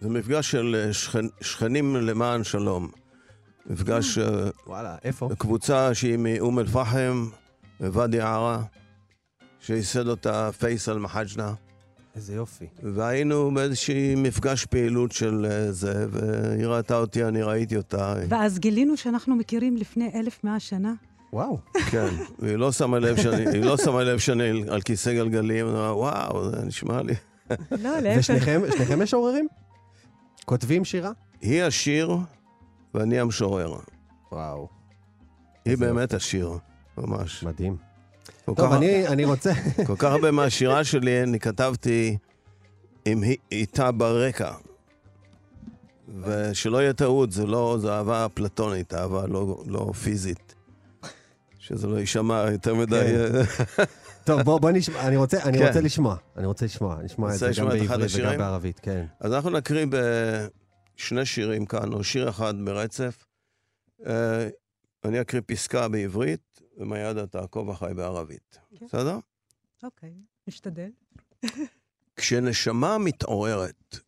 זה 0.02 0.10
מפגש 0.10 0.52
של 0.52 0.90
שכן, 0.92 1.26
שכנים 1.42 1.96
למען 1.96 2.44
שלום. 2.44 2.90
מפגש, 3.66 4.18
וואלה, 4.68 4.96
איפה? 5.04 5.30
קבוצה 5.38 5.94
שהיא 5.94 6.18
מאום 6.20 6.60
אל-פחם, 6.60 7.30
מוואדי 7.80 8.22
ערה, 8.22 8.64
שייסד 9.62 10.08
אותה 10.08 10.50
פייסל 10.52 10.98
מחג'נה. 10.98 11.54
איזה 12.16 12.36
יופי. 12.36 12.66
והיינו 12.84 13.52
באיזשהי 13.54 14.16
מפגש 14.16 14.66
פעילות 14.66 15.12
של 15.12 15.46
אה, 15.50 15.72
זה, 15.72 16.06
והיא 16.10 16.66
ראתה 16.66 16.98
אותי, 16.98 17.24
אני 17.24 17.42
ראיתי 17.42 17.78
אותה. 17.78 18.16
ואז 18.30 18.60
גילינו 18.60 18.98
שאנחנו 18.98 19.36
מכירים 19.36 19.78
לפני 19.78 20.12
1,100 20.16 20.60
שנה. 20.60 20.94
וואו. 21.34 21.60
כן, 21.92 22.08
והיא 22.40 22.56
לא 22.56 22.72
שמה 22.72 23.00
לב 23.00 23.18
שאני, 23.18 23.50
היא 23.54 23.64
לא 23.64 23.78
שמה 23.78 24.04
לב 24.04 24.20
שאני 24.20 24.64
על 24.70 24.82
כיסא 24.82 25.14
גלגלים, 25.14 25.66
היא 25.66 25.74
אמרה, 25.74 25.98
וואו, 25.98 26.52
זה 26.52 26.66
נשמע 26.66 27.02
לי. 27.02 27.14
לא, 27.72 28.00
להפך. 28.00 28.20
ושניכם 28.20 28.62
שניכם 28.78 29.02
משוררים? 29.02 29.48
כותבים 30.46 30.86
שירה? 30.86 31.12
היא 31.42 31.64
השיר 31.64 32.18
ואני 32.94 33.20
המשורר. 33.20 33.76
וואו, 34.32 34.68
היא 35.66 35.78
באמת 35.78 36.14
השיר, 36.14 36.58
ממש. 36.98 37.44
מדהים. 37.44 37.89
טוב, 38.46 38.58
כך- 38.58 38.78
אני 38.78 39.08
אני 39.08 39.26
רוצה... 39.26 39.52
כל 39.88 39.96
כך 39.98 40.04
הרבה 40.12 40.32
מהשירה 40.32 40.84
שלי 40.84 41.24
אני 41.24 41.40
כתבתי 41.40 42.18
עם 43.06 43.24
איתה 43.52 43.92
ברקע. 43.92 44.52
ושלא 46.24 46.82
יהיה 46.82 46.94
טעות, 46.94 47.32
זה 47.32 47.46
לא, 47.46 47.78
זו 47.82 47.92
אהבה 47.92 48.28
פלטונית, 48.34 48.94
אהבה 48.94 49.28
לא, 49.28 49.64
לא 49.68 49.92
פיזית. 50.04 50.56
שזה 51.60 51.88
לא 51.88 51.98
יישמע 52.00 52.46
יותר 52.52 52.76
מדי... 52.76 53.00
כן. 53.76 53.84
טוב, 54.26 54.42
בוא 54.42 54.60
בוא 54.60 54.72
נשמע, 54.72 55.08
אני 55.08 55.18
רוצה 55.18 55.44
אני 55.44 55.58
כן. 55.58 55.68
רוצה 55.68 55.82
לשמוע. 55.82 56.16
אני 56.38 56.46
רוצה 56.46 56.66
לשמוע. 56.66 56.96
נשמע 57.04 57.34
את 57.34 57.40
זה 57.40 57.52
גם 57.58 57.68
בעברית 57.70 58.12
וגם? 58.16 58.38
בערבית, 58.38 58.80
כן. 58.80 59.06
אז 59.20 59.34
אנחנו 59.34 59.50
נקריא 59.50 59.86
בשני 59.90 61.26
שירים 61.26 61.66
כאן, 61.66 61.94
או 61.94 62.04
שיר 62.04 62.30
אחד 62.30 62.54
ברצף. 62.66 63.26
אני 65.06 65.22
אקריא 65.22 65.42
פסקה 65.46 65.88
בעברית, 65.88 66.62
ומיד 66.78 67.26
תעקוב 67.26 67.70
אחריי 67.70 67.94
בערבית. 67.94 68.60
כן. 68.80 68.86
בסדר? 68.86 69.20
אוקיי, 69.84 70.14
נשתדל. 70.48 70.90
כשנשמה 72.16 72.98
מתעוררת, 72.98 74.00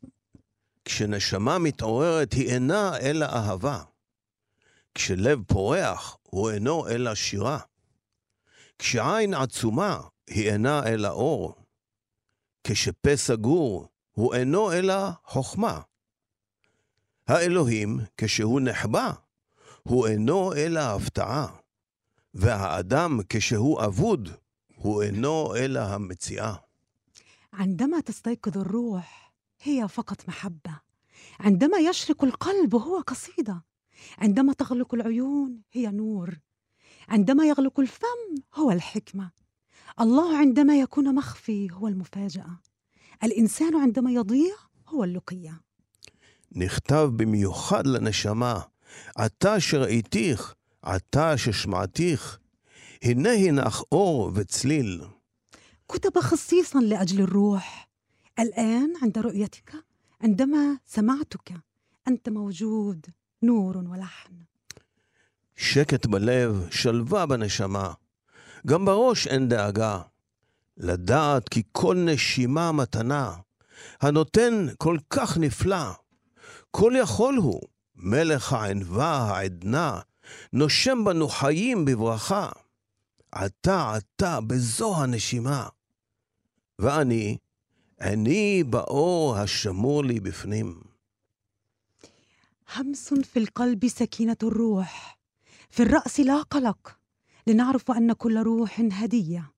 כשנשמה 0.86 1.60
מתעוררת 1.60 2.34
היא 2.34 2.50
אינה 2.54 2.98
אלא 2.98 3.26
אהבה. 3.26 3.84
כשלב 4.96 5.44
פורח 5.48 6.18
הוא 6.24 6.52
אינו 6.52 6.88
אלא 6.88 7.16
שירה. 7.16 7.60
כשעין 8.80 9.34
עצומה 9.34 10.02
היא 10.28 10.52
אינה 10.52 10.88
אלא 10.88 11.08
אור. 11.08 11.56
כשפה 12.64 13.16
סגור 13.16 13.88
הוא 14.12 14.34
אינו 14.34 14.74
אלא 14.74 14.96
חוכמה. 15.26 15.82
האלוהים, 17.28 18.00
כשהוא 18.18 18.62
נחבא, 18.62 19.12
הוא 19.83 20.07
אינו 20.07 20.53
אלא 20.53 20.81
הפתעה. 20.81 21.47
והאדם, 22.35 23.21
כשהוא 23.29 23.85
אבוד, 23.85 24.29
הוא 24.77 25.03
אינו 25.03 25.57
אלא 25.57 25.81
המציאה. 25.81 26.55
عندما 27.53 28.01
تستيقظ 28.01 28.59
الروح 28.59 29.33
هي 29.63 29.89
فقط 29.89 30.29
محبة 30.29 30.81
عندما 31.41 31.79
يشرق 31.79 32.25
القلب 32.25 32.75
هو 32.75 33.01
قصيدة 33.01 33.65
عندما 34.19 34.53
تغلق 34.53 34.95
العيون 34.95 35.61
هي 35.73 35.87
نور 35.87 36.39
عندما 37.09 37.45
يغلق 37.45 37.81
الفم 37.81 38.35
هو 38.55 38.71
الحكمة 38.71 39.31
الله 40.01 40.37
عندما 40.39 40.81
يكون 40.81 41.15
مخفي 41.15 41.69
هو 41.73 41.89
المفاجأة 41.89 42.61
الإنسان 43.25 43.77
عندما 43.77 44.11
يضيع 44.13 44.55
هو 44.89 45.05
اللقية 45.05 45.61
נכתב 46.53 47.11
במיוחד 47.17 47.87
לנשמה, 47.87 48.61
עתה 49.15 49.61
שראיתיך, 49.61 50.55
עתה 50.83 51.39
ששמעתיך, 51.39 52.39
הנה 53.03 53.33
הנך 53.33 53.83
אור 53.93 54.31
וצליל. 54.35 55.03
كتب 55.89 56.19
خصيصا 56.19 56.81
لأجل 56.81 57.21
الروح 57.21 57.89
الآن 58.39 58.93
عند 59.03 59.19
رؤيتك 59.19 59.73
عندما 60.21 60.79
سمعتك 60.87 61.53
أنت 62.09 62.29
موجود 62.29 63.07
نور 63.43 63.77
ولحن 63.77 64.33
שקט 65.57 66.07
בלב, 66.07 66.67
שלווה 66.71 67.27
בנשמה. 67.27 67.93
גם 68.67 68.85
בראש 68.85 69.27
אין 69.27 69.49
דאגה. 69.49 70.01
לדעת 70.77 71.49
כי 71.49 71.63
כל 71.73 71.97
נשימה 71.97 72.73
מתנה, 72.73 73.33
הנותן 74.01 74.67
כל 74.79 74.99
כך 75.11 75.39
נפלא. 75.39 75.93
כל 76.71 76.93
יכול 76.97 77.37
הוא, 77.37 77.61
מלך 78.01 78.53
הענווה, 78.53 79.17
העדנה, 79.17 80.01
נושם 80.53 81.05
בנו 81.05 81.29
חיים 81.29 81.85
בברכה. 81.85 82.49
עתה 83.33 83.95
עתה 83.95 84.41
בזו 84.41 84.97
הנשימה. 84.97 85.69
ואני, 86.79 87.37
עיני 88.01 88.65
באור 88.65 89.37
השמור 89.37 90.05
לי 90.05 90.21
בפנים. 90.21 90.81
همس 92.77 93.15
في 93.15 93.39
القلب 93.39 93.89
سكينة 93.89 94.37
الروح 94.43 95.19
في 95.71 95.83
الرأس 95.83 96.21
لا 96.21 96.43
قلق 96.43 96.97
لنعرف 97.47 97.91
أن 97.91 98.13
كل 98.13 98.43
روح 98.43 98.81
هدية 98.93 99.53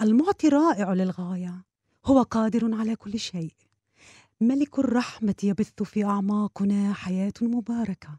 المعطي 0.00 0.48
رائع 0.48 0.92
للغاية 0.92 1.64
هو 2.06 2.22
قادر 2.22 2.74
على 2.74 2.96
كل 2.96 3.18
شيء 3.18 3.52
ملك 4.40 4.78
الرحمة 4.78 5.34
يبث 5.42 5.82
في 5.82 6.04
أعماقنا 6.04 6.92
حياة 6.92 7.32
مباركة 7.42 8.18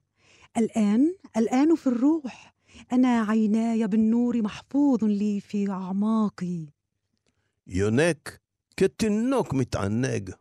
الآن 0.57 1.15
الآن 1.37 1.75
في 1.75 1.87
الروح 1.87 2.53
أنا 2.91 3.21
عيناي 3.21 3.87
بالنور 3.87 4.41
محفوظ 4.41 5.03
لي 5.03 5.39
في 5.39 5.69
أعماقي 5.69 6.65
יונק 7.67 8.39
כתינוק 8.77 9.53
מתענג. 9.53 10.31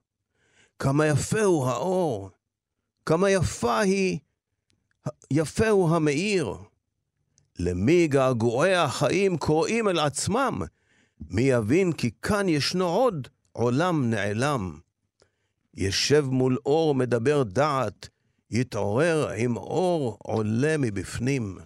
כמה 0.78 1.06
יפה 1.06 1.42
הוא 1.42 1.66
האור, 1.66 2.30
כמה 3.06 3.30
יפה 3.30 3.80
היא, 3.80 4.18
יפה 5.30 5.68
הוא 5.68 5.90
המאיר. 5.90 6.56
למי 7.58 8.06
געגועי 8.06 8.74
החיים 8.74 9.36
קוראים 9.36 9.88
אל 9.88 9.98
עצמם? 9.98 10.62
מי 11.30 11.42
יבין 11.42 11.92
כי 11.92 12.10
כאן 12.22 12.48
ישנו 12.48 12.84
עוד 12.84 13.28
עולם 13.52 14.10
נעלם. 14.10 14.78
ישב 15.74 16.26
מול 16.30 16.56
אור 16.66 16.94
מדבר 16.94 17.42
דעת, 17.42 18.08
יתעורר 18.50 19.28
עם 19.36 19.56
אור 19.56 20.16
עולה 20.22 20.76
מבפנים. 20.78 21.58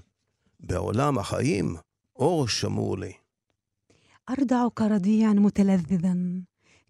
בעולם 0.60 1.18
החיים 1.18 1.76
אור 2.16 2.48
שמור 2.48 2.98
לי. 2.98 3.12
أرضعك 4.30 4.80
رضيعا 4.82 5.32
متلذذا 5.32 6.16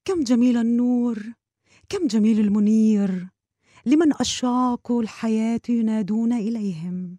كم 0.05 0.21
جميل 0.23 0.57
النور 0.57 1.19
كم 1.89 2.07
جميل 2.07 2.41
المنير 2.41 3.29
لمن 3.87 4.13
أشواق 4.13 4.93
الحياة 4.93 5.61
ينادون 5.69 6.33
إليهم 6.33 7.19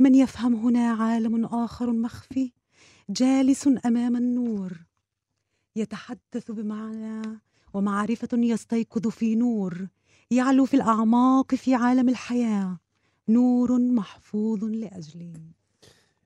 من 0.00 0.14
يفهم 0.14 0.54
هنا 0.54 0.92
عالم 0.92 1.44
آخر 1.44 1.92
مخفي 1.92 2.52
جالس 3.10 3.68
أمام 3.86 4.16
النور 4.16 4.72
يتحدث 5.76 6.50
بمعنى 6.50 7.40
ومعرفة 7.74 8.28
يستيقظ 8.32 9.08
في 9.08 9.34
نور 9.34 9.86
يعلو 10.30 10.64
في 10.64 10.74
الأعماق 10.74 11.54
في 11.54 11.74
عالم 11.74 12.08
الحياة 12.08 12.78
نور 13.28 13.78
محفوظ 13.78 14.64
لأجلي 14.64 15.32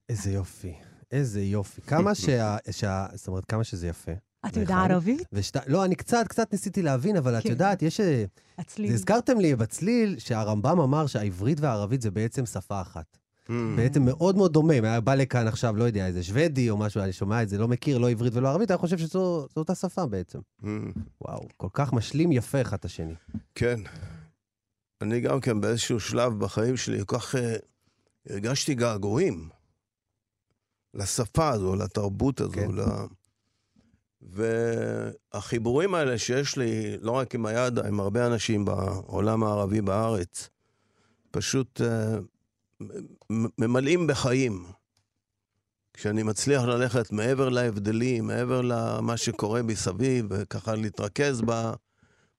איזה 0.09 0.31
יופי, 0.31 0.75
איזה 1.13 1.43
יופי. 1.43 1.81
כמה 1.81 2.15
שה... 2.15 2.57
שה... 2.71 3.07
זאת 3.15 3.29
אומרת, 3.29 3.45
כמה 3.45 3.65
שזה 3.65 3.89
יפה. 3.89 4.13
אתה 4.47 4.61
יודע 4.61 4.75
נכון? 4.75 4.91
ערבית? 4.91 5.23
ושת... 5.33 5.57
לא, 5.67 5.85
אני 5.85 5.95
קצת, 5.95 6.29
קצת 6.29 6.53
ניסיתי 6.53 6.83
להבין, 6.83 7.17
אבל 7.17 7.39
את 7.39 7.43
כן. 7.43 7.49
יודעת, 7.49 7.83
יש... 7.83 8.01
אה, 8.01 8.25
הצליל. 8.59 8.93
הזכרתם 8.93 9.41
לי 9.41 9.57
בצליל 9.57 10.19
שהרמב"ם 10.19 10.81
אמר 10.81 11.07
שהעברית 11.07 11.61
והערבית 11.61 12.03
זה 12.03 12.11
בעצם 12.11 12.47
שפה 12.47 12.81
אחת. 12.81 13.19
Mm. 13.46 13.52
בעצם 13.76 14.06
מאוד 14.06 14.36
מאוד 14.36 14.54
דומה. 14.54 14.74
אם 14.74 14.84
היה 14.84 15.02
בא 15.02 15.16
לכאן 15.16 15.48
עכשיו, 15.48 15.76
לא 15.76 15.84
יודע, 15.84 16.08
איזה 16.08 16.24
שוודי 16.24 16.70
או 16.70 16.78
משהו, 16.78 17.02
אני 17.02 17.14
שומע 17.14 17.44
את 17.44 17.50
זה, 17.50 17.58
לא 17.58 17.68
מכיר, 17.68 17.98
לא 17.98 18.10
עברית 18.10 18.34
ולא 18.36 18.50
ערבית, 18.50 18.72
אני 18.72 18.78
חושב 18.78 18.98
שזו 18.98 19.48
זו 19.56 19.60
אותה 19.60 19.76
שפה 19.76 20.06
בעצם. 20.06 20.40
Mm. 20.64 20.66
וואו, 21.22 21.48
כל 21.58 21.68
כך 21.74 21.94
משלים 21.94 22.32
יפה 22.32 22.62
אחד 22.62 22.78
את 22.78 22.86
השני. 22.86 23.14
כן. 23.56 23.80
אני 25.02 25.20
גם 25.20 25.40
כן 25.40 25.62
באיזשהו 25.62 26.00
שלב 26.00 26.40
בחיים 26.40 26.78
שלי, 26.78 27.00
כל 27.06 27.18
כך 27.18 27.36
אה, 27.36 27.56
הרגשתי 28.30 28.76
געגועים 28.76 29.50
לשפה 30.94 31.50
הזו, 31.50 31.76
לתרבות 31.76 32.42
הזו. 32.42 32.54
כן. 32.54 32.72
ל... 32.72 32.82
והחיבורים 35.34 35.96
האלה 35.96 36.18
שיש 36.18 36.58
לי, 36.58 36.98
לא 37.02 37.12
רק 37.12 37.36
עם 37.36 37.46
היד, 37.46 37.80
עם 37.80 38.00
הרבה 38.00 38.28
אנשים 38.28 38.66
בעולם 38.66 39.44
הערבי 39.44 39.82
בארץ, 39.82 40.50
פשוט 41.32 41.82
אה, 41.82 42.18
ממלאים 43.58 44.08
בחיים. 44.08 44.66
כשאני 45.94 46.24
מצליח 46.24 46.64
ללכת 46.64 47.12
מעבר 47.12 47.50
להבדלים, 47.50 48.28
מעבר 48.28 48.62
למה 48.62 49.18
שקורה 49.18 49.62
מסביב, 49.62 50.26
וככה 50.30 50.76
להתרכז 50.76 51.42
ב... 51.46 51.72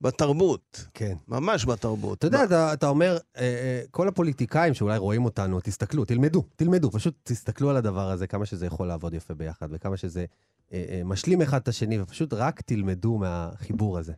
בתרבות. 0.03 0.85
כן. 0.95 1.17
ממש 1.29 1.67
בתרבות. 1.67 2.19
אתה 2.19 2.27
יודע, 2.27 2.45
אתה, 2.45 2.73
אתה 2.73 2.89
אומר, 2.89 3.19
אה, 3.37 3.43
אה, 3.43 3.83
כל 3.91 4.09
הפוליטיקאים 4.09 4.75
שאולי 4.75 4.99
רואים 4.99 5.25
אותנו, 5.25 5.61
תסתכלו, 5.61 6.05
תלמדו, 6.05 6.45
תלמדו, 6.57 6.91
פשוט 6.91 7.15
תסתכלו 7.23 7.71
על 7.71 7.77
הדבר 7.77 8.11
הזה, 8.11 8.27
כמה 8.27 8.47
שזה 8.47 8.67
יכול 8.67 8.87
לעבוד 8.87 9.15
יפה 9.15 9.35
ביחד, 9.35 9.69
וכמה 9.71 9.97
שזה 9.97 10.25
אה, 10.73 11.03
משלים 11.05 11.43
אחד 11.43 11.61
את 11.61 11.69
השני, 11.69 12.01
ופשוט 12.01 12.33
רק 12.33 12.61
תלמדו 12.61 13.19
מהחיבור 13.19 13.99
הזה. 13.99 14.13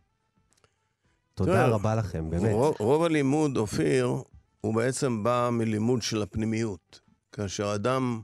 תודה 1.35 1.67
רבה 1.67 1.95
לכם, 1.95 2.31
באמת. 2.31 2.53
רוב, 2.53 2.75
רוב 2.79 3.03
הלימוד, 3.03 3.57
אופיר, 3.57 4.23
הוא 4.65 4.75
בעצם 4.75 5.23
בא 5.23 5.49
מלימוד 5.53 6.03
של 6.03 6.23
הפנימיות. 6.23 7.01
כאשר 7.33 7.75
אדם 7.75 8.21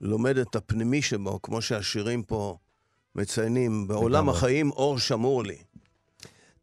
לומד 0.00 0.38
את 0.38 0.56
הפנימי 0.56 1.02
שבו, 1.02 1.42
כמו 1.42 1.62
שהשירים 1.62 2.22
פה 2.22 2.56
מציינים, 3.14 3.88
בעולם 3.88 4.24
לגמרי. 4.24 4.36
החיים 4.36 4.70
אור 4.70 4.98
שמור 4.98 5.44
לי. 5.44 5.56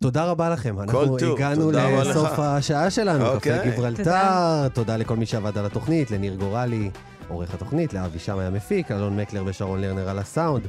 תודה 0.01 0.25
רבה 0.25 0.49
לכם. 0.49 0.79
אנחנו 0.79 1.17
טוב, 1.17 1.35
הגענו 1.35 1.71
לסוף 1.71 2.31
לך. 2.31 2.39
השעה 2.39 2.89
שלנו, 2.89 3.25
קפה 3.25 3.33
אוקיי. 3.33 3.71
גיברלטר. 3.71 4.03
תודה. 4.03 4.67
תודה 4.73 4.97
לכל 4.97 5.15
מי 5.15 5.25
שעבד 5.25 5.57
על 5.57 5.65
התוכנית, 5.65 6.11
לניר 6.11 6.35
גורלי, 6.35 6.91
עורך 7.27 7.53
התוכנית, 7.53 7.93
לאבי 7.93 8.19
שמאי 8.19 8.45
המפיק, 8.45 8.91
אלון 8.91 9.19
מקלר 9.19 9.43
ושרון 9.45 9.81
לרנר 9.81 10.09
על 10.09 10.19
הסאונד, 10.19 10.67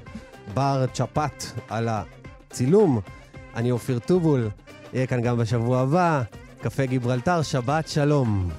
בר 0.54 0.86
צ'פט 0.94 1.44
על 1.68 1.88
הצילום. 1.90 3.00
אני 3.54 3.70
אופיר 3.70 3.98
טובול, 3.98 4.50
יהיה 4.92 5.06
כאן 5.06 5.22
גם 5.22 5.38
בשבוע 5.38 5.80
הבא. 5.80 6.22
קפה 6.62 6.86
גיברלטר, 6.86 7.42
שבת 7.42 7.88
שלום. 7.88 8.50